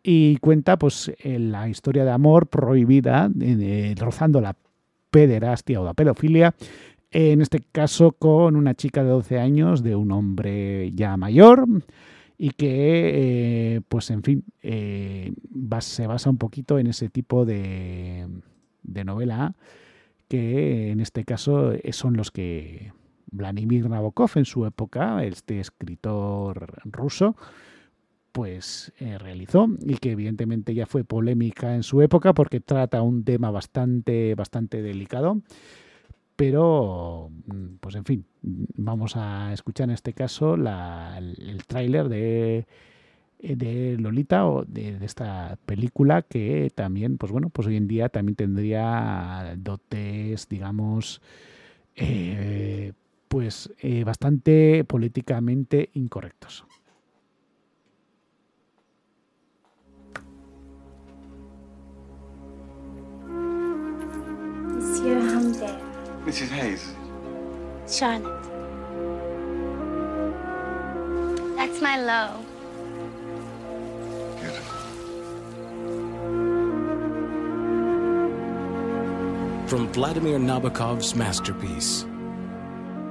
Y 0.01 0.37
cuenta 0.37 0.77
pues 0.77 1.11
eh, 1.19 1.37
la 1.37 1.69
historia 1.69 2.05
de 2.05 2.11
amor 2.11 2.47
prohibida, 2.47 3.29
eh, 3.39 3.93
rozando 3.99 4.41
la 4.41 4.55
pederastia 5.11 5.79
o 5.81 5.85
la 5.85 5.93
pedofilia, 5.93 6.55
en 7.11 7.41
este 7.41 7.59
caso 7.71 8.11
con 8.13 8.55
una 8.55 8.73
chica 8.73 9.03
de 9.03 9.09
12 9.09 9.39
años 9.39 9.83
de 9.83 9.95
un 9.95 10.11
hombre 10.11 10.91
ya 10.93 11.17
mayor 11.17 11.65
y 12.37 12.51
que, 12.51 13.75
eh, 13.75 13.81
pues 13.87 14.09
en 14.11 14.23
fin, 14.23 14.43
eh, 14.61 15.33
se 15.79 16.05
basa 16.07 16.29
un 16.29 16.37
poquito 16.37 16.77
en 16.79 16.87
ese 16.87 17.09
tipo 17.09 17.45
de, 17.45 18.27
de 18.87 19.03
novela 19.05 19.53
que 20.27 20.89
en 20.91 20.99
este 20.99 21.23
caso 21.23 21.71
eh, 21.73 21.93
son 21.93 22.17
los 22.17 22.31
que 22.31 22.91
Vladimir 23.31 23.89
Nabokov 23.89 24.31
en 24.35 24.45
su 24.45 24.65
época, 24.65 25.23
este 25.23 25.59
escritor 25.59 26.81
ruso, 26.85 27.35
pues 28.31 28.91
eh, 28.99 29.17
realizó 29.17 29.67
y 29.81 29.95
que 29.97 30.11
evidentemente 30.11 30.73
ya 30.73 30.85
fue 30.85 31.03
polémica 31.03 31.75
en 31.75 31.83
su 31.83 32.01
época 32.01 32.33
porque 32.33 32.59
trata 32.59 33.01
un 33.01 33.23
tema 33.23 33.51
bastante 33.51 34.35
bastante 34.35 34.81
delicado. 34.81 35.41
Pero 36.35 37.29
mm, 37.47 37.77
pues 37.79 37.95
en 37.95 38.05
fin 38.05 38.25
vamos 38.41 39.15
a 39.15 39.53
escuchar 39.53 39.85
en 39.89 39.95
este 39.95 40.13
caso 40.13 40.55
la- 40.55 41.15
el, 41.17 41.35
el 41.49 41.65
tráiler 41.65 42.09
de 42.09 42.67
de 43.39 43.97
Lolita 43.99 44.47
o 44.47 44.63
de, 44.65 44.97
de 44.97 45.05
esta 45.05 45.57
película 45.65 46.23
que 46.23 46.71
también 46.73 47.17
pues 47.17 47.31
bueno 47.31 47.49
pues 47.49 47.67
hoy 47.67 47.77
en 47.77 47.87
día 47.87 48.09
también 48.09 48.35
tendría 48.35 49.53
dotes 49.57 50.49
digamos 50.49 51.21
eh, 51.95 52.93
pues 53.27 53.71
eh, 53.81 54.03
bastante 54.03 54.83
políticamente 54.85 55.89
incorrectos 55.93 56.65
Monsieur. 64.77 65.67
Mrs. 66.27 66.51
Hayes. 66.51 66.95
Charlotte. 67.87 68.43
That's 71.55 71.81
my 71.81 71.95
low. 71.97 72.56
From 79.67 79.91
Vladimir 79.91 80.39
Nabokov's 80.39 81.13
masterpiece. 81.13 82.05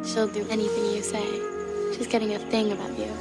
She'll 0.06 0.26
do 0.26 0.46
anything 0.48 0.86
you 0.86 1.02
say. 1.02 1.26
She's 1.94 2.06
getting 2.06 2.32
a 2.34 2.38
thing 2.38 2.72
about 2.72 2.98
you. 2.98 3.12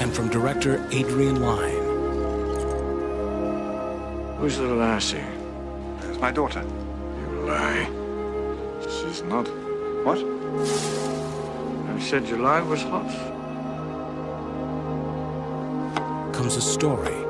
And 0.00 0.14
from 0.14 0.30
director 0.30 0.82
Adrian 0.92 1.42
Lyne. 1.42 1.84
Who's 4.38 4.56
the 4.56 4.64
lassie? 4.64 5.18
It's 6.08 6.18
my 6.18 6.30
daughter. 6.30 6.64
You 7.20 7.40
lie. 7.42 7.86
She's 8.80 9.22
not. 9.24 9.46
What? 10.06 10.18
I 11.94 12.00
said 12.00 12.24
July 12.24 12.62
was 12.62 12.82
hot. 12.82 13.10
comes 16.32 16.54
a 16.54 16.60
story 16.60 17.27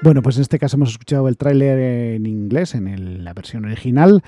Bueno, 0.00 0.22
pues 0.22 0.36
en 0.36 0.42
este 0.42 0.58
caso 0.58 0.76
hemos 0.76 0.90
escuchado 0.90 1.28
el 1.28 1.36
tráiler 1.36 1.78
en 2.14 2.26
inglés, 2.26 2.74
en 2.74 3.24
la 3.24 3.34
versión 3.34 3.64
original. 3.64 4.22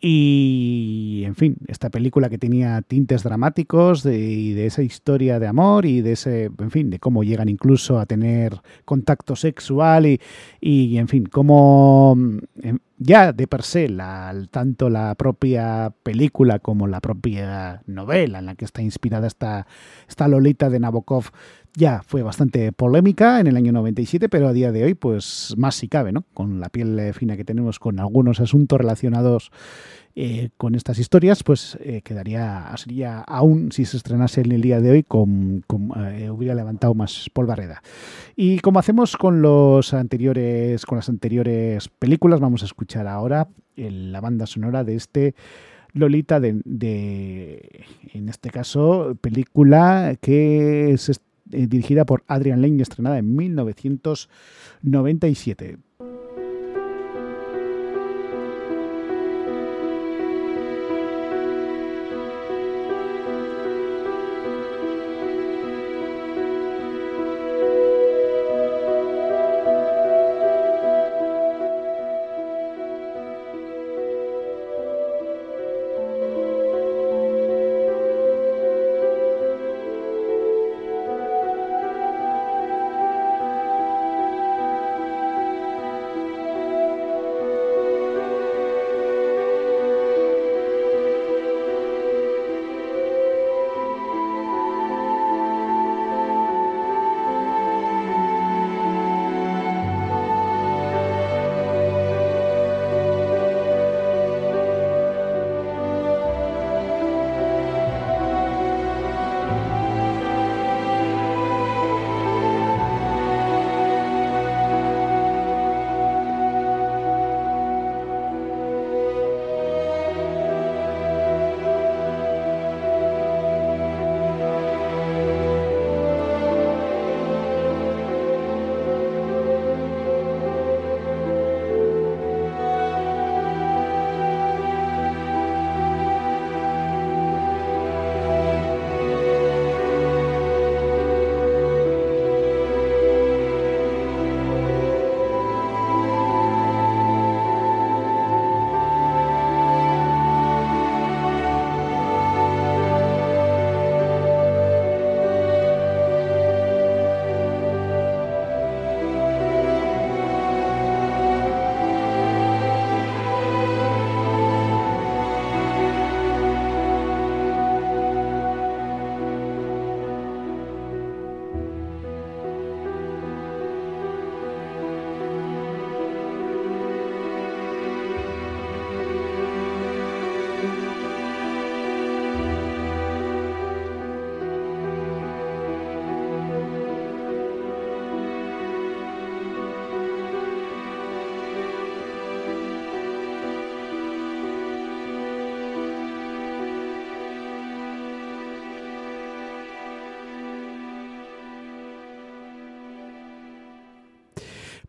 Y, 0.00 1.22
en 1.24 1.34
fin, 1.34 1.56
esta 1.66 1.88
película 1.88 2.28
que 2.28 2.36
tenía 2.36 2.82
tintes 2.82 3.22
dramáticos 3.22 4.02
de, 4.02 4.18
y 4.18 4.52
de 4.52 4.66
esa 4.66 4.82
historia 4.82 5.38
de 5.38 5.46
amor 5.46 5.86
y 5.86 6.02
de 6.02 6.12
ese, 6.12 6.50
en 6.58 6.70
fin, 6.70 6.90
de 6.90 6.98
cómo 6.98 7.24
llegan 7.24 7.48
incluso 7.48 7.98
a 7.98 8.04
tener 8.04 8.60
contacto 8.84 9.34
sexual 9.34 10.04
y, 10.04 10.20
y 10.60 10.98
en 10.98 11.08
fin, 11.08 11.24
cómo 11.24 12.18
ya 13.06 13.32
de 13.32 13.46
per 13.46 13.62
se, 13.62 13.88
la- 13.88 14.34
tanto 14.50 14.88
la 14.88 15.14
propia 15.14 15.92
película 16.02 16.58
como 16.58 16.86
la 16.86 17.00
propia 17.00 17.82
novela 17.86 18.38
en 18.38 18.46
la 18.46 18.54
que 18.54 18.64
está 18.64 18.82
inspirada 18.82 19.26
esta, 19.26 19.66
esta 20.08 20.26
Lolita 20.26 20.70
de 20.70 20.80
Nabokov 20.80 21.24
ya 21.76 22.02
fue 22.06 22.22
bastante 22.22 22.70
polémica 22.72 23.40
en 23.40 23.48
el 23.48 23.56
año 23.56 23.72
97, 23.72 24.28
pero 24.28 24.48
a 24.48 24.52
día 24.52 24.70
de 24.70 24.84
hoy, 24.84 24.94
pues 24.94 25.54
más 25.58 25.74
si 25.74 25.88
cabe, 25.88 26.12
¿no? 26.12 26.24
Con 26.32 26.60
la 26.60 26.68
piel 26.68 26.96
eh, 27.00 27.12
fina 27.12 27.36
que 27.36 27.44
tenemos 27.44 27.80
con 27.80 27.98
algunos 27.98 28.38
asuntos 28.40 28.78
relacionados 28.78 29.50
eh, 30.14 30.50
con 30.56 30.76
estas 30.76 31.00
historias, 31.00 31.42
pues 31.42 31.76
eh, 31.80 32.00
quedaría, 32.02 32.70
sería 32.76 33.20
aún 33.22 33.72
si 33.72 33.84
se 33.84 33.96
estrenase 33.96 34.42
en 34.42 34.52
el 34.52 34.60
día 34.62 34.80
de 34.80 34.92
hoy, 34.92 35.02
con, 35.02 35.64
con, 35.66 35.90
eh, 36.14 36.30
hubiera 36.30 36.54
levantado 36.54 36.94
más 36.94 37.28
polvareda. 37.32 37.82
Y 38.36 38.58
como 38.60 38.78
hacemos 38.80 39.16
con 39.16 39.42
los 39.42 39.94
anteriores, 39.94 40.84
con 40.86 40.96
las 40.96 41.08
anteriores 41.08 41.88
películas, 41.88 42.40
vamos 42.40 42.62
a 42.62 42.66
escuchar 42.66 43.06
ahora 43.06 43.48
el- 43.76 44.10
la 44.12 44.20
banda 44.20 44.46
sonora 44.46 44.82
de 44.84 44.96
este 44.96 45.34
Lolita 45.92 46.40
de, 46.40 46.60
de, 46.64 47.84
en 48.12 48.28
este 48.28 48.50
caso, 48.50 49.16
película 49.20 50.16
que 50.20 50.90
es 50.92 51.08
eh, 51.10 51.14
dirigida 51.68 52.04
por 52.04 52.24
Adrian 52.26 52.60
Lane 52.62 52.78
y 52.78 52.82
estrenada 52.82 53.18
en 53.18 53.36
1997. 53.36 55.76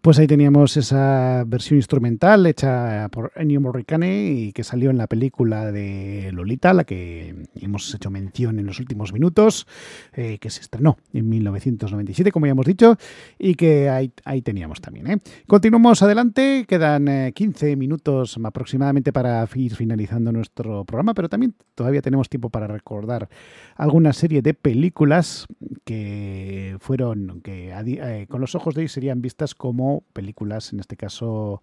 Pues 0.06 0.20
ahí 0.20 0.28
teníamos 0.28 0.78
esa 0.78 1.44
versión 1.48 1.80
instrumental 1.80 2.46
hecha 2.46 3.10
por 3.10 3.32
Ennio 3.36 3.60
Morricone 3.60 4.34
y 4.34 4.54
que 4.54 4.64
salió 4.64 4.92
en 4.92 5.00
la 5.00 5.08
película 5.08 5.72
de 5.72 6.30
Lolita, 6.32 6.76
la 6.76 6.84
que 6.84 7.48
hemos 7.56 7.92
hecho 7.92 8.12
mención 8.12 8.60
en 8.60 8.68
los 8.68 8.80
últimos 8.80 9.14
minutos, 9.14 9.66
eh, 10.14 10.38
que 10.38 10.52
se 10.52 10.62
estrenó 10.62 10.98
en 11.12 11.28
1997, 11.28 12.32
como 12.32 12.46
ya 12.46 12.52
hemos 12.52 12.68
dicho, 12.68 12.98
y 13.40 13.56
que 13.56 13.90
ahí, 13.90 14.12
ahí 14.26 14.44
teníamos 14.44 14.80
también. 14.80 15.10
¿eh? 15.10 15.18
Continuamos 15.48 16.04
adelante, 16.04 16.66
quedan 16.68 17.08
eh, 17.08 17.32
15 17.34 17.76
minutos 17.76 18.38
aproximadamente 18.44 19.12
para 19.12 19.50
ir 19.56 19.76
finalizando 19.76 20.32
nuestro 20.32 20.86
programa, 20.86 21.16
pero 21.16 21.30
también 21.30 21.56
todavía 21.74 22.04
tenemos 22.04 22.30
tiempo 22.30 22.52
para 22.52 22.68
recordar 22.68 23.28
alguna 23.76 24.14
serie 24.14 24.44
de 24.44 24.54
películas 24.54 25.48
que 25.84 26.78
fueron, 26.80 27.42
que 27.42 27.74
eh, 27.74 28.28
con 28.30 28.40
los 28.42 28.54
ojos 28.54 28.76
de 28.76 28.82
hoy 28.82 28.88
serían 28.88 29.24
vistas 29.24 29.56
como 29.56 29.95
películas, 30.14 30.74
en 30.74 30.80
este 30.80 30.96
caso, 30.98 31.62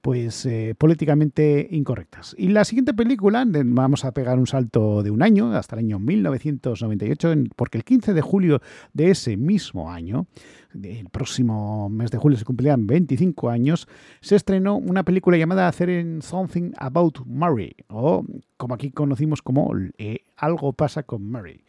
pues 0.00 0.46
eh, 0.46 0.74
políticamente 0.76 1.68
incorrectas. 1.70 2.34
Y 2.36 2.48
la 2.48 2.64
siguiente 2.64 2.92
película, 2.92 3.44
vamos 3.46 4.04
a 4.04 4.12
pegar 4.12 4.38
un 4.38 4.46
salto 4.48 5.02
de 5.02 5.10
un 5.12 5.22
año, 5.22 5.52
hasta 5.54 5.76
el 5.76 5.84
año 5.84 5.98
1998, 5.98 7.32
en- 7.32 7.50
porque 7.54 7.78
el 7.78 7.84
15 7.84 8.12
de 8.14 8.20
julio 8.20 8.60
de 8.92 9.10
ese 9.10 9.36
mismo 9.36 9.90
año, 9.92 10.26
el 10.74 11.08
próximo 11.10 11.88
mes 11.88 12.10
de 12.10 12.18
julio 12.18 12.38
se 12.38 12.44
cumplirán 12.44 12.86
25 12.86 13.50
años, 13.50 13.88
se 14.20 14.36
estrenó 14.36 14.76
una 14.76 15.02
película 15.02 15.36
llamada 15.36 15.68
Hacer 15.68 16.22
Something 16.22 16.72
About 16.76 17.26
Mary, 17.26 17.76
o 17.88 18.24
como 18.56 18.74
aquí 18.74 18.90
conocimos 18.90 19.42
como 19.42 19.72
eh, 19.98 20.20
Algo 20.36 20.72
pasa 20.72 21.02
con 21.02 21.28
Mary. 21.30 21.64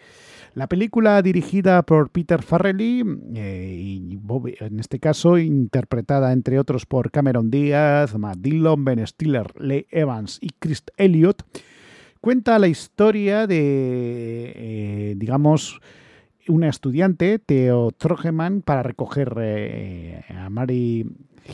La 0.55 0.67
película 0.67 1.19
dirigida 1.23 1.81
por 1.81 2.11
Peter 2.11 2.43
Farrelly 2.43 3.03
eh, 3.33 3.75
y 3.75 4.19
en 4.59 4.79
este 4.79 4.99
caso 4.99 5.39
interpretada 5.39 6.31
entre 6.31 6.59
otros 6.59 6.85
por 6.85 7.09
Cameron 7.09 7.49
Diaz, 7.49 8.15
Matt 8.19 8.37
Dillon, 8.37 8.85
Ben 8.85 9.05
Stiller, 9.07 9.47
Lee 9.59 9.87
Evans 9.89 10.37
y 10.41 10.49
Chris 10.59 10.83
Elliott, 10.97 11.41
cuenta 12.21 12.59
la 12.59 12.67
historia 12.67 13.47
de, 13.47 14.53
eh, 14.55 15.13
digamos, 15.17 15.81
una 16.47 16.69
estudiante, 16.69 17.39
Theo 17.39 17.91
Trogeman, 17.91 18.61
para 18.61 18.83
recoger 18.83 19.33
eh, 19.39 20.23
a 20.29 20.49
Mary 20.49 21.05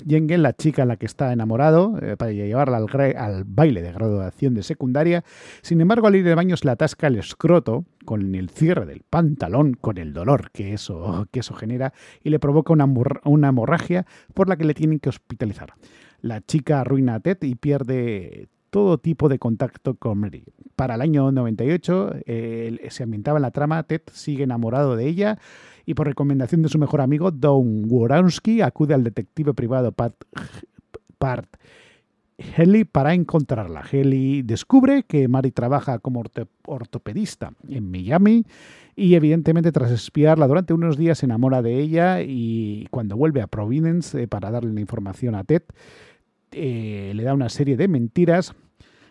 Jengel, 0.07 0.43
la 0.43 0.53
chica 0.53 0.83
en 0.83 0.87
la 0.87 0.97
que 0.97 1.05
está 1.05 1.33
enamorado, 1.33 1.97
eh, 2.01 2.15
para 2.17 2.31
llevarla 2.31 2.77
al, 2.77 3.43
baile 3.45 3.81
de 3.81 3.91
graduación 3.91 4.53
de 4.53 4.63
secundaria. 4.63 5.23
Sin 5.61 5.81
embargo, 5.81 6.07
al 6.07 6.15
ir 6.15 6.23
de 6.23 6.35
baño 6.35 6.57
se 6.57 6.65
le 6.65 6.71
atasca 6.71 7.07
el 7.07 7.17
escroto 7.17 7.85
con 8.05 8.35
el 8.35 8.49
cierre 8.49 8.85
del 8.85 9.03
pantalón, 9.09 9.73
con 9.73 9.97
el 9.97 10.13
dolor 10.13 10.51
que 10.51 10.73
eso, 10.73 11.27
que 11.31 11.39
eso 11.41 11.53
genera, 11.53 11.93
y 12.23 12.29
le 12.29 12.39
provoca 12.39 12.73
una, 12.73 12.87
una 13.25 13.49
hemorragia 13.49 14.05
por 14.33 14.49
la 14.49 14.57
que 14.57 14.65
le 14.65 14.73
tienen 14.73 14.99
que 14.99 15.09
hospitalizar. 15.09 15.73
La 16.21 16.41
chica 16.41 16.81
arruina 16.81 17.15
a 17.15 17.19
Ted 17.19 17.37
y 17.41 17.55
pierde 17.55 18.49
todo 18.69 18.97
tipo 18.97 19.29
de 19.29 19.39
contacto 19.39 19.95
con 19.95 20.19
Mary. 20.19 20.43
Para 20.75 20.95
el 20.95 21.01
año 21.01 21.31
98 21.31 22.15
eh, 22.25 22.87
se 22.89 23.03
ambientaba 23.03 23.37
en 23.37 23.43
la 23.43 23.51
trama, 23.51 23.83
Ted 23.83 24.01
sigue 24.13 24.43
enamorado 24.43 24.95
de 24.95 25.07
ella 25.07 25.37
y 25.85 25.93
por 25.93 26.07
recomendación 26.07 26.61
de 26.61 26.69
su 26.69 26.79
mejor 26.79 27.01
amigo 27.01 27.31
Don 27.31 27.89
Worowski 27.89 28.61
acude 28.61 28.93
al 28.93 29.03
detective 29.03 29.53
privado 29.53 29.91
Pat, 29.91 30.13
Haley 32.55 32.85
para 32.85 33.13
encontrarla. 33.13 33.81
Haley 33.81 34.43
descubre 34.43 35.03
que 35.03 35.27
Mary 35.27 35.51
trabaja 35.51 35.99
como 35.99 36.23
ortopedista 36.65 37.53
en 37.67 37.91
Miami 37.91 38.45
y 38.95 39.15
evidentemente 39.15 39.71
tras 39.71 39.91
espiarla 39.91 40.47
durante 40.47 40.73
unos 40.73 40.97
días 40.97 41.17
se 41.19 41.25
enamora 41.25 41.61
de 41.61 41.79
ella 41.79 42.21
y 42.21 42.87
cuando 42.91 43.17
vuelve 43.17 43.41
a 43.41 43.47
Providence 43.47 44.21
eh, 44.21 44.27
para 44.27 44.51
darle 44.51 44.73
la 44.73 44.81
información 44.81 45.35
a 45.35 45.43
Ted, 45.43 45.63
eh, 46.51 47.11
le 47.15 47.23
da 47.23 47.33
una 47.33 47.49
serie 47.49 47.77
de 47.77 47.87
mentiras. 47.87 48.53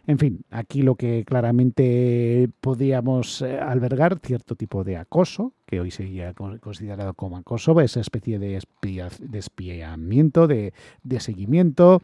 En 0.07 0.19
fin, 0.19 0.41
aquí 0.51 0.81
lo 0.83 0.95
que 0.95 1.25
claramente 1.27 2.49
podíamos 2.63 3.43
eh, 3.43 3.59
albergar 3.59 4.19
cierto 4.23 4.55
tipo 4.57 4.83
de 4.83 4.97
acoso, 4.97 5.53
que 5.67 5.81
hoy 5.81 5.91
sería 5.91 6.33
con- 6.33 6.59
considerado 6.59 7.13
como 7.13 7.37
acoso, 7.37 7.79
esa 7.83 8.01
especie 8.01 8.39
de, 8.39 8.57
espía- 8.57 9.11
de 9.21 9.39
espiamiento, 9.39 10.47
de, 10.47 10.73
seguimiento, 11.21 12.01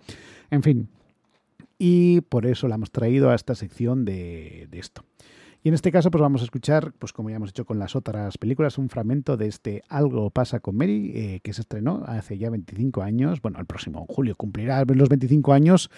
en 0.50 0.62
fin. 0.62 0.88
Y 1.78 2.20
por 2.22 2.44
eso 2.46 2.68
la 2.68 2.74
hemos 2.74 2.90
traído 2.90 3.30
a 3.30 3.34
esta 3.34 3.54
sección 3.54 4.04
de 4.04 4.68
esto. 4.72 5.02
Y 5.64 5.68
en 5.68 5.74
este 5.74 5.90
caso, 5.90 6.10
pues 6.10 6.20
vamos 6.20 6.42
a 6.42 6.44
escuchar, 6.44 6.92
pues 6.98 7.14
como 7.14 7.30
ya 7.30 7.36
hemos 7.36 7.48
hecho 7.48 7.64
con 7.64 7.78
las 7.78 7.96
otras 7.96 8.36
películas, 8.36 8.76
un 8.76 8.90
fragmento 8.90 9.38
de 9.38 9.46
este 9.46 9.82
Algo 9.88 10.28
pasa 10.28 10.60
con 10.60 10.76
Mary, 10.76 11.12
eh, 11.14 11.40
que 11.42 11.54
se 11.54 11.62
estrenó 11.62 12.04
hace 12.06 12.36
ya 12.36 12.50
25 12.50 13.00
años. 13.00 13.40
Bueno, 13.40 13.58
el 13.60 13.64
próximo 13.64 14.04
julio 14.06 14.36
cumplirá 14.36 14.84
los 14.84 15.08
25 15.08 15.54
años, 15.54 15.90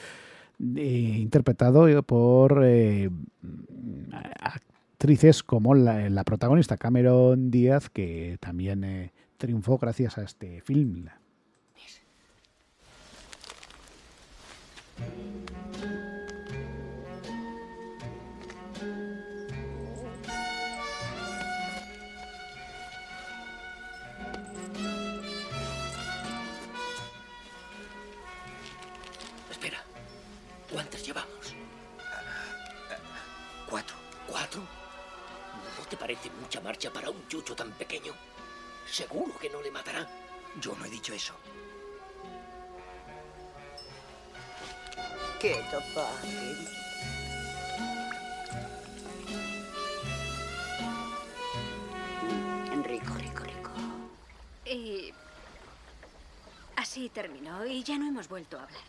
eh, 0.76 1.16
interpretado 1.18 2.00
por 2.04 2.62
eh, 2.64 3.10
actrices 4.38 5.42
como 5.42 5.74
la, 5.74 6.08
la 6.10 6.22
protagonista 6.22 6.76
Cameron 6.76 7.50
Díaz, 7.50 7.90
que 7.90 8.38
también 8.38 9.10
triunfó 9.36 9.78
gracias 9.78 10.16
a 10.16 10.22
este 10.22 10.60
film. 10.60 11.08
Marcha 36.76 36.92
para 36.92 37.08
un 37.08 37.26
chucho 37.26 37.56
tan 37.56 37.72
pequeño? 37.72 38.12
Seguro 38.86 39.38
que 39.38 39.48
no 39.48 39.62
le 39.62 39.70
matará. 39.70 40.06
Yo 40.60 40.76
no 40.76 40.84
he 40.84 40.90
dicho 40.90 41.14
eso. 41.14 41.32
Quieto. 45.40 45.80
Mm, 52.74 52.82
Rico, 52.82 53.14
rico, 53.14 53.44
rico. 53.44 53.70
Y 54.66 55.14
así 56.76 57.08
terminó 57.08 57.64
y 57.64 57.82
ya 57.82 57.96
no 57.96 58.06
hemos 58.06 58.28
vuelto 58.28 58.58
a 58.58 58.64
hablar. 58.64 58.82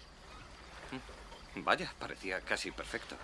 Vaya, 1.55 1.93
parecía 1.97 2.41
casi 2.41 2.69
perfecto. 2.71 3.15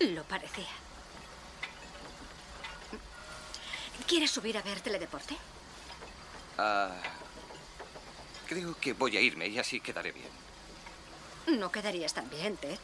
Lo 0.00 0.22
parecía. 0.24 0.85
¿Quieres 4.06 4.30
subir 4.30 4.56
a 4.56 4.62
ver 4.62 4.80
teledeporte? 4.80 5.36
Ah, 6.58 6.92
creo 8.46 8.78
que 8.78 8.92
voy 8.92 9.16
a 9.16 9.20
irme 9.20 9.48
y 9.48 9.58
así 9.58 9.80
quedaré 9.80 10.12
bien. 10.12 10.28
No 11.58 11.72
quedarías 11.72 12.14
tan 12.14 12.30
bien, 12.30 12.56
Ted. 12.56 12.78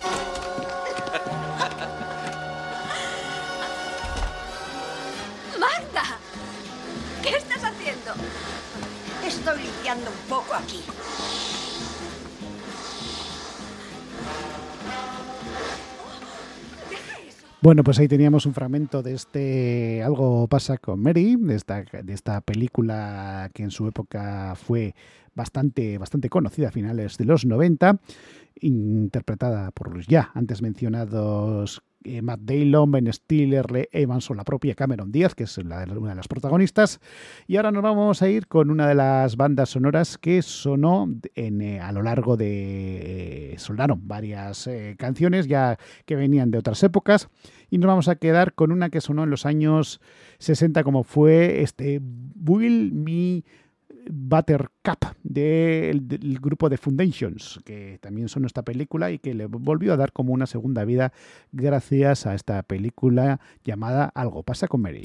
¡Marta! 5.58 6.18
¿Qué 7.22 7.30
estás 7.30 7.64
haciendo? 7.64 8.12
Estoy 9.24 9.62
limpiando 9.62 10.10
un 10.10 10.18
poco 10.28 10.52
aquí. 10.54 10.84
Bueno, 17.68 17.84
pues 17.84 17.98
ahí 17.98 18.08
teníamos 18.08 18.46
un 18.46 18.54
fragmento 18.54 19.02
de 19.02 19.12
este 19.12 20.02
Algo 20.02 20.48
pasa 20.48 20.78
con 20.78 21.02
Mary, 21.02 21.36
de 21.38 21.54
esta, 21.54 21.82
de 21.82 22.14
esta 22.14 22.40
película 22.40 23.50
que 23.52 23.62
en 23.62 23.70
su 23.70 23.86
época 23.86 24.54
fue 24.54 24.94
bastante, 25.34 25.98
bastante 25.98 26.30
conocida 26.30 26.68
a 26.68 26.72
finales 26.72 27.18
de 27.18 27.26
los 27.26 27.44
90, 27.44 28.00
interpretada 28.62 29.70
por 29.72 29.94
los 29.94 30.06
ya 30.06 30.30
antes 30.34 30.62
mencionados 30.62 31.82
eh, 32.04 32.22
Matt 32.22 32.40
Damon, 32.40 32.90
Ben 32.90 33.12
Stiller, 33.12 33.70
Lee 33.70 33.88
Evans 33.92 34.30
o 34.30 34.34
la 34.34 34.44
propia 34.44 34.74
Cameron 34.74 35.10
Díaz, 35.10 35.34
que 35.34 35.44
es 35.44 35.58
una 35.58 35.84
de 35.84 36.14
las 36.14 36.28
protagonistas. 36.28 37.00
Y 37.46 37.56
ahora 37.56 37.72
nos 37.72 37.82
vamos 37.82 38.22
a 38.22 38.28
ir 38.28 38.46
con 38.46 38.70
una 38.70 38.88
de 38.88 38.94
las 38.94 39.36
bandas 39.36 39.70
sonoras 39.70 40.16
que 40.16 40.40
sonó 40.42 41.08
en, 41.34 41.60
eh, 41.60 41.80
a 41.80 41.92
lo 41.92 42.02
largo 42.02 42.36
de... 42.36 43.52
eh, 43.52 43.58
sonaron 43.58 44.06
varias 44.06 44.66
eh, 44.68 44.94
canciones 44.98 45.48
ya 45.48 45.78
que 46.06 46.16
venían 46.16 46.50
de 46.50 46.58
otras 46.58 46.82
épocas 46.82 47.28
y 47.70 47.78
nos 47.78 47.88
vamos 47.88 48.08
a 48.08 48.16
quedar 48.16 48.54
con 48.54 48.72
una 48.72 48.90
que 48.90 49.00
sonó 49.00 49.24
en 49.24 49.30
los 49.30 49.46
años 49.46 50.00
60 50.38 50.84
como 50.84 51.04
fue 51.04 51.62
este 51.62 52.00
Will 52.46 52.92
Me 52.92 53.44
Buttercup 54.10 55.04
del, 55.22 56.08
del 56.08 56.38
grupo 56.40 56.68
de 56.68 56.78
Foundations, 56.78 57.60
que 57.64 57.98
también 58.00 58.28
sonó 58.28 58.46
esta 58.46 58.62
película 58.62 59.10
y 59.10 59.18
que 59.18 59.34
le 59.34 59.46
volvió 59.46 59.92
a 59.92 59.96
dar 59.96 60.12
como 60.12 60.32
una 60.32 60.46
segunda 60.46 60.84
vida 60.84 61.12
gracias 61.52 62.26
a 62.26 62.34
esta 62.34 62.62
película 62.62 63.40
llamada 63.64 64.10
Algo 64.14 64.42
pasa 64.42 64.66
con 64.66 64.82
Mary. 64.82 65.02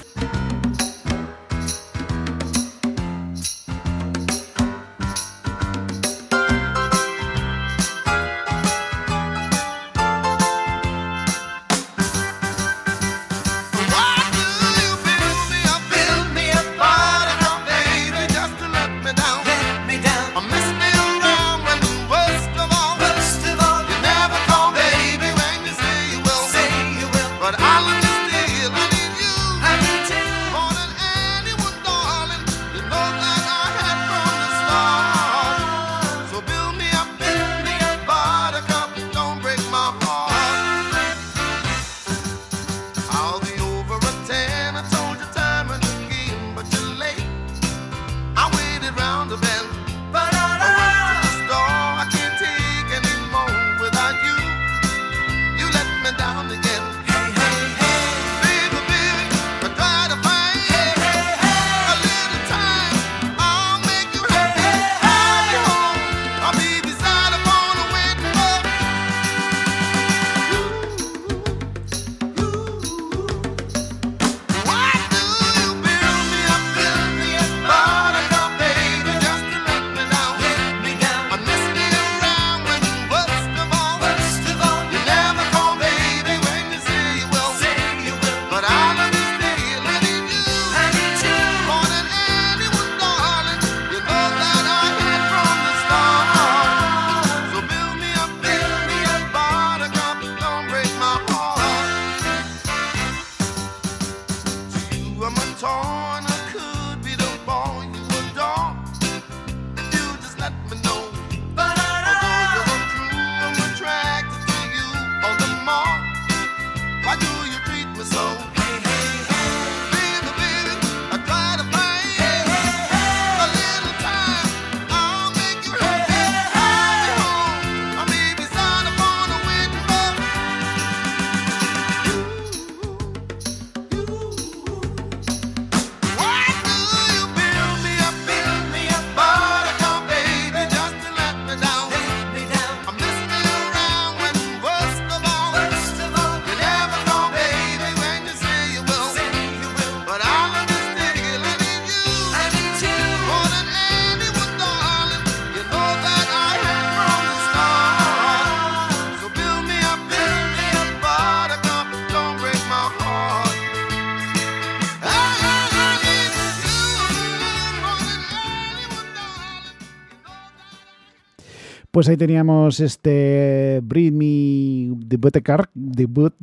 Pues 172.04 172.10
ahí 172.10 172.16
teníamos 172.18 172.80
este 172.80 173.80
Bring 173.82 174.14
Me 174.18 174.94
the 175.08 175.16
Buttercup, 175.16 175.68
the, 175.72 176.04
But- 176.04 176.34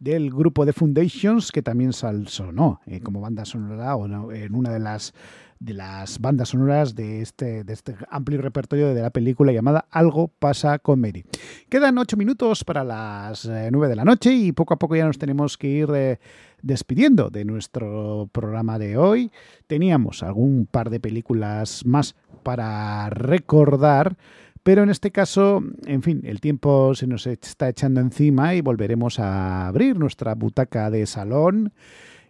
del 0.00 0.30
grupo 0.32 0.66
de 0.66 0.72
Foundations, 0.72 1.52
que 1.52 1.62
también 1.62 1.92
sal- 1.92 2.26
sonó 2.26 2.80
eh, 2.86 2.98
como 3.00 3.20
banda 3.20 3.44
sonora 3.44 3.94
o 3.94 4.08
no, 4.08 4.32
en 4.32 4.56
una 4.56 4.70
de 4.70 4.80
las 4.80 5.14
de 5.58 5.74
las 5.74 6.20
bandas 6.20 6.50
sonoras 6.50 6.94
de 6.94 7.22
este, 7.22 7.64
de 7.64 7.72
este 7.72 7.96
amplio 8.10 8.40
repertorio 8.40 8.94
de 8.94 9.02
la 9.02 9.10
película 9.10 9.52
llamada 9.52 9.86
Algo 9.90 10.28
pasa 10.28 10.78
con 10.78 11.00
Mary. 11.00 11.24
Quedan 11.68 11.98
ocho 11.98 12.16
minutos 12.16 12.64
para 12.64 12.84
las 12.84 13.44
eh, 13.46 13.70
nueve 13.72 13.88
de 13.88 13.96
la 13.96 14.04
noche 14.04 14.32
y 14.32 14.52
poco 14.52 14.74
a 14.74 14.78
poco 14.78 14.96
ya 14.96 15.06
nos 15.06 15.18
tenemos 15.18 15.56
que 15.56 15.68
ir 15.68 15.88
eh, 15.94 16.18
despidiendo 16.62 17.30
de 17.30 17.44
nuestro 17.44 18.28
programa 18.32 18.78
de 18.78 18.96
hoy. 18.96 19.30
Teníamos 19.66 20.22
algún 20.22 20.66
par 20.66 20.90
de 20.90 21.00
películas 21.00 21.84
más 21.86 22.14
para 22.42 23.08
recordar, 23.10 24.16
pero 24.62 24.82
en 24.82 24.90
este 24.90 25.12
caso, 25.12 25.62
en 25.86 26.02
fin, 26.02 26.22
el 26.24 26.40
tiempo 26.40 26.94
se 26.94 27.06
nos 27.06 27.26
está 27.26 27.68
echando 27.68 28.00
encima 28.00 28.54
y 28.54 28.60
volveremos 28.60 29.20
a 29.20 29.68
abrir 29.68 29.96
nuestra 29.96 30.34
butaca 30.34 30.90
de 30.90 31.06
salón. 31.06 31.72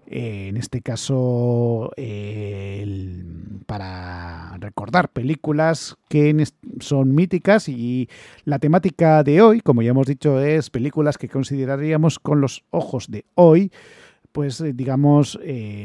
Eh, 0.09 0.48
en 0.48 0.57
este 0.57 0.82
caso, 0.82 1.90
eh, 1.96 3.24
para 3.66 4.57
recordar 4.59 5.09
películas 5.09 5.96
que 6.09 6.46
son 6.78 7.14
míticas 7.14 7.68
y 7.68 8.09
la 8.44 8.61
temática 8.61 9.24
de 9.24 9.42
hoy, 9.42 9.61
como 9.61 9.82
ya 9.82 9.90
hemos 9.90 10.07
dicho, 10.07 10.40
es 10.40 10.70
películas 10.70 11.18
que 11.18 11.28
consideraríamos 11.28 12.20
con 12.20 12.40
los 12.40 12.64
ojos 12.70 13.11
de 13.11 13.24
hoy, 13.34 13.72
pues 14.30 14.61
eh, 14.61 14.72
digamos 14.72 15.40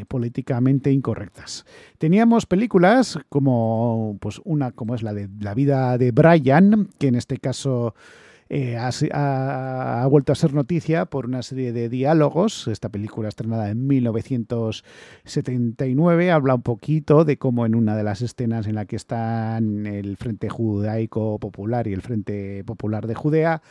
políticamente 0.08 0.92
incorrectas. 0.92 1.66
Teníamos 1.98 2.46
películas 2.46 3.18
como 3.30 4.18
pues 4.20 4.40
una 4.44 4.72
como 4.72 4.94
es 4.94 5.02
la 5.02 5.14
de 5.14 5.30
la 5.40 5.56
vida 5.56 5.98
de 5.98 6.12
Brian, 6.12 6.90
que 7.00 7.08
en 7.08 7.16
este 7.16 7.38
caso 7.38 7.96
eh, 8.54 8.76
ha, 8.76 10.06
vuelto 10.10 10.34
a 10.34 10.36
ser 10.36 10.54
noticia 10.54 11.06
por 11.06 11.26
una 11.26 11.42
serie 11.42 11.72
de 11.72 11.88
diálogos. 11.88 12.68
Esta 12.68 12.90
película 12.90 13.30
estrenada 13.30 13.70
en 13.70 13.88
1979 13.88 16.32
habla 16.32 16.56
un 16.56 16.62
poquito 16.62 17.24
de 17.24 17.38
cómo 17.38 17.66
en 17.66 17.76
una 17.76 17.96
de 17.96 18.04
las 18.04 18.22
escenas 18.22 18.68
en 18.68 18.76
la 18.76 18.84
que 18.84 18.98
están 18.98 19.86
el 19.86 20.18
Frente 20.18 20.50
Judaico 20.50 21.40
Popular 21.40 21.88
y 21.88 21.94
el 21.94 22.02
Frente 22.02 22.66
Popular 22.66 23.08
de 23.08 23.16
Judea, 23.16 23.62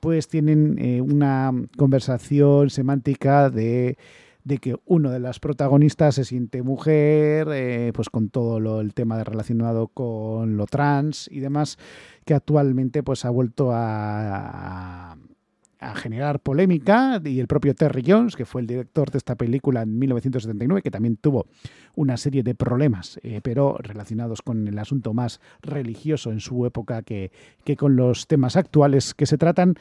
pues 0.00 0.26
tienen 0.26 0.76
eh, 0.80 1.00
una 1.00 1.52
conversación 1.76 2.70
semántica 2.70 3.48
de, 3.48 3.96
de 4.46 4.58
que 4.58 4.76
uno 4.84 5.10
de 5.10 5.18
las 5.18 5.40
protagonistas 5.40 6.14
se 6.14 6.24
siente 6.24 6.62
mujer, 6.62 7.48
eh, 7.50 7.90
pues 7.92 8.08
con 8.08 8.28
todo 8.28 8.60
lo, 8.60 8.80
el 8.80 8.94
tema 8.94 9.22
relacionado 9.24 9.88
con 9.88 10.56
lo 10.56 10.66
trans 10.66 11.28
y 11.32 11.40
demás, 11.40 11.78
que 12.24 12.32
actualmente 12.32 13.02
pues 13.02 13.24
ha 13.24 13.30
vuelto 13.30 13.72
a 13.72 15.16
generar 15.96 16.40
polémica 16.40 17.20
y 17.24 17.40
el 17.40 17.46
propio 17.46 17.74
Terry 17.74 18.02
Jones, 18.06 18.36
que 18.36 18.44
fue 18.44 18.60
el 18.60 18.66
director 18.66 19.10
de 19.10 19.18
esta 19.18 19.34
película 19.34 19.82
en 19.82 19.98
1979, 19.98 20.82
que 20.82 20.90
también 20.90 21.16
tuvo 21.16 21.46
una 21.94 22.16
serie 22.16 22.42
de 22.42 22.54
problemas, 22.54 23.18
eh, 23.22 23.40
pero 23.42 23.76
relacionados 23.78 24.42
con 24.42 24.66
el 24.68 24.78
asunto 24.78 25.12
más 25.12 25.40
religioso 25.62 26.30
en 26.30 26.40
su 26.40 26.66
época 26.66 27.02
que, 27.02 27.30
que 27.64 27.76
con 27.76 27.96
los 27.96 28.26
temas 28.26 28.56
actuales 28.56 29.14
que 29.14 29.26
se 29.26 29.38
tratan, 29.38 29.74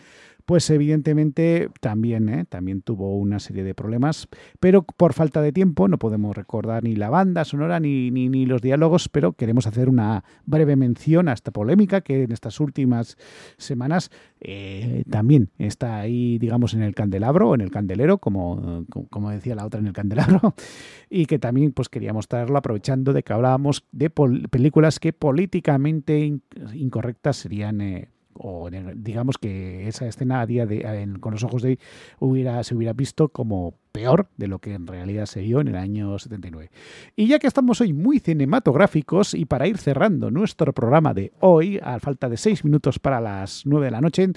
pues 0.46 0.70
evidentemente 0.70 1.70
también, 1.82 2.30
¿eh? 2.30 2.46
también 2.48 2.82
tuvo 2.82 3.18
una 3.18 3.39
serie 3.39 3.64
de 3.64 3.74
problemas, 3.74 4.28
pero 4.60 4.84
por 4.84 5.14
falta 5.14 5.41
de 5.41 5.52
tiempo 5.52 5.88
no 5.88 5.98
podemos 5.98 6.36
recordar 6.36 6.84
ni 6.84 6.96
la 6.96 7.10
banda 7.10 7.46
sonora 7.46 7.80
ni, 7.80 8.12
ni, 8.12 8.30
ni 8.30 8.46
los 8.46 8.62
diálogos, 8.62 9.10
pero 9.10 9.34
queremos 9.34 9.66
hacer 9.68 9.89
una 9.89 10.24
breve 10.46 10.76
mención 10.76 11.28
a 11.30 11.34
esta 11.34 11.52
polémica 11.52 12.02
que 12.02 12.24
en 12.24 12.32
estas 12.32 12.60
últimas 12.60 13.18
semanas 13.58 14.12
eh, 14.39 15.04
también 15.10 15.50
está 15.58 15.98
ahí, 16.00 16.38
digamos, 16.38 16.74
en 16.76 16.84
el 16.84 16.93
candelabro, 16.93 17.56
en 17.56 17.62
el 17.62 17.72
candelero, 17.72 18.20
como, 18.20 18.86
como 19.10 19.32
decía 19.32 19.56
la 19.56 19.66
otra 19.66 19.80
en 19.80 19.88
el 19.88 19.93
candelabro, 19.93 20.54
y 21.10 21.26
que 21.26 21.39
también 21.39 21.72
pues 21.72 21.89
queríamos 21.89 22.28
traerlo 22.28 22.58
aprovechando 22.58 23.14
de 23.14 23.24
que 23.24 23.34
hablábamos 23.34 23.86
de 23.91 24.10
películas 24.12 25.00
que 25.00 25.12
políticamente 25.14 26.20
in- 26.24 26.43
incorrectas 26.74 27.38
serían... 27.38 27.82
eh, 27.82 28.10
o 28.38 28.70
digamos 28.96 29.38
que 29.38 29.88
esa 29.88 30.08
escena 30.08 30.42
a 30.42 30.46
día 30.46 30.66
de 30.66 30.86
con 31.20 31.34
los 31.34 31.44
ojos 31.44 31.62
de 31.62 31.70
hoy 31.70 31.80
hubiera 32.20 32.64
se 32.64 32.76
hubiera 32.76 32.94
visto 32.94 33.30
como 33.30 33.74
peor 33.92 34.28
de 34.38 34.48
lo 34.48 34.60
que 34.60 34.74
en 34.74 34.88
realidad 34.88 35.26
se 35.26 35.42
vio 35.42 35.62
en 35.62 35.70
el 35.70 35.76
año 35.78 36.20
79. 36.20 36.70
Y 37.16 37.28
ya 37.28 37.40
que 37.40 37.48
estamos 37.48 37.80
hoy 37.82 37.94
muy 37.94 38.20
cinematográficos 38.20 39.34
y 39.34 39.46
para 39.46 39.68
ir 39.68 39.78
cerrando 39.78 40.32
nuestro 40.32 40.74
programa 40.74 41.14
de 41.14 41.32
hoy, 41.40 41.80
a 41.82 42.00
falta 42.00 42.28
de 42.30 42.38
seis 42.38 42.64
minutos 42.66 43.00
para 43.00 43.22
las 43.22 43.66
nueve 43.66 43.86
de 43.86 43.92
la 43.92 44.02
noche, 44.02 44.28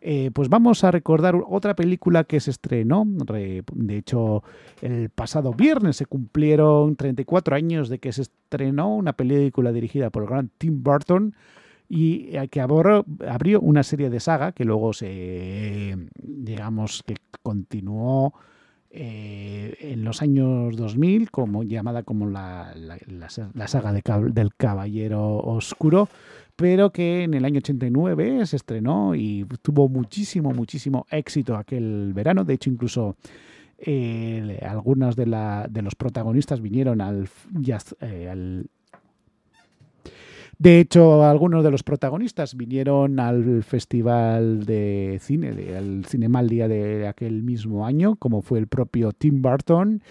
eh, 0.00 0.30
pues 0.32 0.48
vamos 0.48 0.84
a 0.84 0.90
recordar 0.90 1.34
otra 1.48 1.74
película 1.74 2.24
que 2.24 2.38
se 2.40 2.50
estrenó. 2.50 3.04
re- 3.26 3.62
De 3.72 3.96
hecho, 3.96 4.42
el 4.82 5.08
pasado 5.10 5.52
viernes 5.52 5.96
se 5.96 6.06
cumplieron 6.06 6.94
34 6.96 7.56
años 7.56 7.88
de 7.88 7.98
que 7.98 8.12
se 8.12 8.22
estrenó 8.22 8.94
una 8.94 9.14
película 9.14 9.72
dirigida 9.72 10.10
por 10.10 10.22
el 10.24 10.28
gran 10.28 10.50
Tim 10.58 10.82
Burton 10.82 11.34
y 11.88 12.36
eh, 12.36 12.48
que 12.48 12.60
abrió 12.60 13.04
una 13.60 13.82
serie 13.82 14.10
de 14.10 14.20
saga 14.20 14.52
que 14.52 14.64
luego 14.64 14.92
se, 14.92 15.96
digamos, 16.22 17.02
que 17.06 17.16
continuó 17.42 18.34
eh, 18.90 19.76
en 19.80 20.04
los 20.04 20.22
años 20.22 20.76
2000, 20.76 21.30
como 21.30 21.62
llamada 21.62 22.02
como 22.02 22.26
la, 22.28 22.72
la- 22.74 22.98
la 23.06 23.28
sa- 23.30 23.50
la 23.54 23.68
saga 23.68 23.92
del 23.92 24.54
Caballero 24.56 25.36
Oscuro, 25.38 26.08
pero 26.56 26.90
que 26.90 27.22
en 27.24 27.34
el 27.34 27.44
año 27.44 27.58
89 27.58 28.44
se 28.46 28.56
estrenó 28.56 29.14
y 29.14 29.46
tuvo 29.62 29.88
muchísimo, 29.88 30.50
muchísimo 30.52 31.06
éxito 31.10 31.56
aquel 31.56 32.12
verano. 32.14 32.44
De 32.44 32.54
hecho, 32.54 32.70
incluso 32.70 33.16
eh, 33.78 34.58
algunos 34.68 35.14
de, 35.16 35.24
de 35.70 35.82
los 35.82 35.94
protagonistas 35.94 36.60
vinieron 36.60 37.00
al, 37.00 37.28
jazz- 37.60 37.94
eh, 38.00 38.28
al 38.28 38.66
de 40.58 40.80
hecho, 40.80 41.24
algunos 41.24 41.62
de 41.62 41.70
los 41.70 41.82
protagonistas 41.84 42.56
vinieron 42.56 43.20
al 43.20 43.62
Festival 43.62 44.64
de 44.66 45.18
Cine, 45.20 45.52
de- 45.52 45.76
al 45.76 46.04
Cinemal 46.04 46.48
Día 46.48 46.66
de 46.68 47.06
aquel 47.06 47.42
mismo 47.42 47.86
año, 47.86 48.16
como 48.16 48.42
fue 48.42 48.58
el 48.58 48.66
propio 48.66 49.12
Tim 49.12 49.40
Burton. 49.40 50.02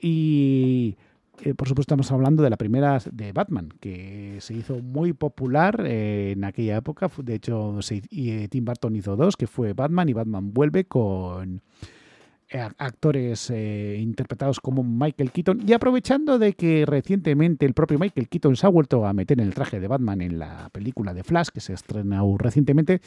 Y 0.00 0.96
eh, 1.42 1.54
por 1.54 1.66
supuesto 1.68 1.92
estamos 1.92 2.12
hablando 2.12 2.42
de 2.42 2.50
la 2.50 2.56
primera 2.56 2.98
de 3.10 3.32
Batman, 3.32 3.70
que 3.80 4.36
se 4.40 4.54
hizo 4.54 4.80
muy 4.80 5.12
popular 5.12 5.82
eh, 5.86 6.32
en 6.36 6.44
aquella 6.44 6.76
época. 6.76 7.10
De 7.22 7.34
hecho, 7.34 7.78
y, 8.10 8.30
eh, 8.30 8.48
Tim 8.48 8.64
Burton 8.64 8.94
hizo 8.94 9.16
dos, 9.16 9.36
que 9.36 9.46
fue 9.46 9.72
Batman 9.72 10.08
y 10.08 10.12
Batman 10.12 10.52
vuelve 10.52 10.84
con 10.84 11.62
actores 12.78 13.50
eh, 13.50 13.98
interpretados 14.00 14.60
como 14.60 14.82
Michael 14.82 15.30
Keaton. 15.30 15.62
Y 15.66 15.72
aprovechando 15.72 16.38
de 16.38 16.54
que 16.54 16.84
recientemente 16.86 17.66
el 17.66 17.74
propio 17.74 17.98
Michael 17.98 18.28
Keaton 18.28 18.56
se 18.56 18.66
ha 18.66 18.70
vuelto 18.70 19.06
a 19.06 19.12
meter 19.12 19.40
en 19.40 19.46
el 19.46 19.54
traje 19.54 19.80
de 19.80 19.88
Batman 19.88 20.20
en 20.20 20.38
la 20.38 20.68
película 20.70 21.14
de 21.14 21.24
Flash 21.24 21.48
que 21.48 21.60
se 21.60 21.72
estrenó 21.72 22.36
recientemente 22.38 23.00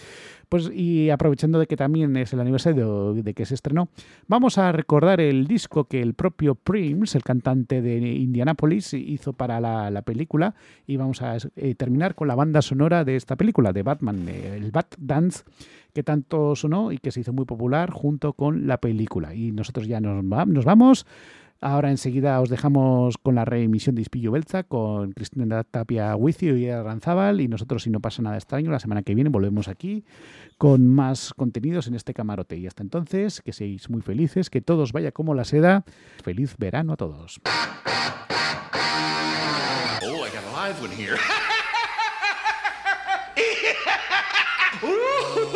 pues 0.49 0.69
y 0.73 1.09
aprovechando 1.09 1.59
de 1.59 1.67
que 1.67 1.77
también 1.77 2.15
es 2.17 2.33
el 2.33 2.39
aniversario 2.39 3.13
de 3.13 3.33
que 3.33 3.45
se 3.45 3.55
estrenó 3.55 3.89
vamos 4.27 4.57
a 4.57 4.71
recordar 4.71 5.21
el 5.21 5.47
disco 5.47 5.85
que 5.85 6.01
el 6.01 6.13
propio 6.13 6.55
Prince 6.55 7.17
el 7.17 7.23
cantante 7.23 7.81
de 7.81 7.97
Indianapolis 7.97 8.93
hizo 8.93 9.33
para 9.33 9.59
la, 9.59 9.89
la 9.91 10.01
película. 10.01 10.55
Y 10.85 10.97
vamos 10.97 11.21
a 11.21 11.37
eh, 11.55 11.75
terminar 11.75 12.15
con 12.15 12.27
la 12.27 12.35
banda 12.35 12.61
sonora 12.61 13.03
de 13.03 13.15
esta 13.15 13.35
película 13.35 13.73
de 13.73 13.83
Batman 13.83 14.27
eh, 14.27 14.55
el 14.57 14.71
Bat 14.71 14.95
Dance 14.97 15.43
que 15.93 16.03
tanto 16.03 16.55
sonó 16.55 16.91
y 16.91 16.97
que 16.97 17.11
se 17.11 17.21
hizo 17.21 17.33
muy 17.33 17.45
popular 17.45 17.91
junto 17.91 18.33
con 18.33 18.67
la 18.67 18.77
película. 18.77 19.33
Y 19.33 19.51
nosotros 19.51 19.87
ya 19.87 19.99
nos, 20.01 20.23
va- 20.25 20.45
nos 20.45 20.65
vamos. 20.65 21.05
Ahora 21.59 21.89
enseguida 21.89 22.39
os 22.39 22.49
dejamos 22.49 23.17
con 23.17 23.33
la 23.33 23.43
reemisión 23.43 23.95
de 23.95 24.03
Ispillo 24.03 24.31
Belza 24.31 24.61
con 24.61 25.11
Cristina 25.13 25.63
Tapia 25.63 26.15
Wicio 26.15 26.55
y 26.55 26.69
Aranzábal. 26.69 27.41
Y 27.41 27.47
nosotros, 27.47 27.81
si 27.81 27.89
no 27.89 27.99
pasa 27.99 28.21
nada 28.21 28.35
extraño, 28.37 28.69
la 28.69 28.77
semana 28.79 29.01
que 29.01 29.15
viene 29.15 29.31
volvemos 29.31 29.67
aquí 29.67 30.05
con 30.59 30.87
más 30.87 31.33
contenidos 31.33 31.87
en 31.87 31.95
este 31.95 32.13
camarote. 32.13 32.57
Y 32.57 32.67
hasta 32.67 32.83
entonces, 32.83 33.41
que 33.41 33.53
seáis 33.53 33.89
muy 33.89 34.01
felices, 34.01 34.51
que 34.51 34.61
todos 34.61 34.91
vaya 34.91 35.11
como 35.11 35.33
la 35.33 35.45
seda. 35.45 35.83
Feliz 36.23 36.55
verano 36.59 36.93
a 36.93 36.97
todos. 36.97 37.41
Oh, 40.03 40.25
I 40.25 40.29
got 40.29 40.43
a 40.45 40.51
live 40.67 40.79
one 40.79 40.91
here. 40.95 41.17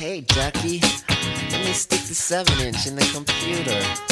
Hey, 0.00 0.22
Jackie, 0.22 0.80
let 1.50 1.62
me 1.62 1.74
stick 1.74 2.00
the 2.00 2.14
7 2.14 2.58
inch 2.60 2.86
in 2.86 2.96
the 2.96 3.04
computer. 3.12 4.09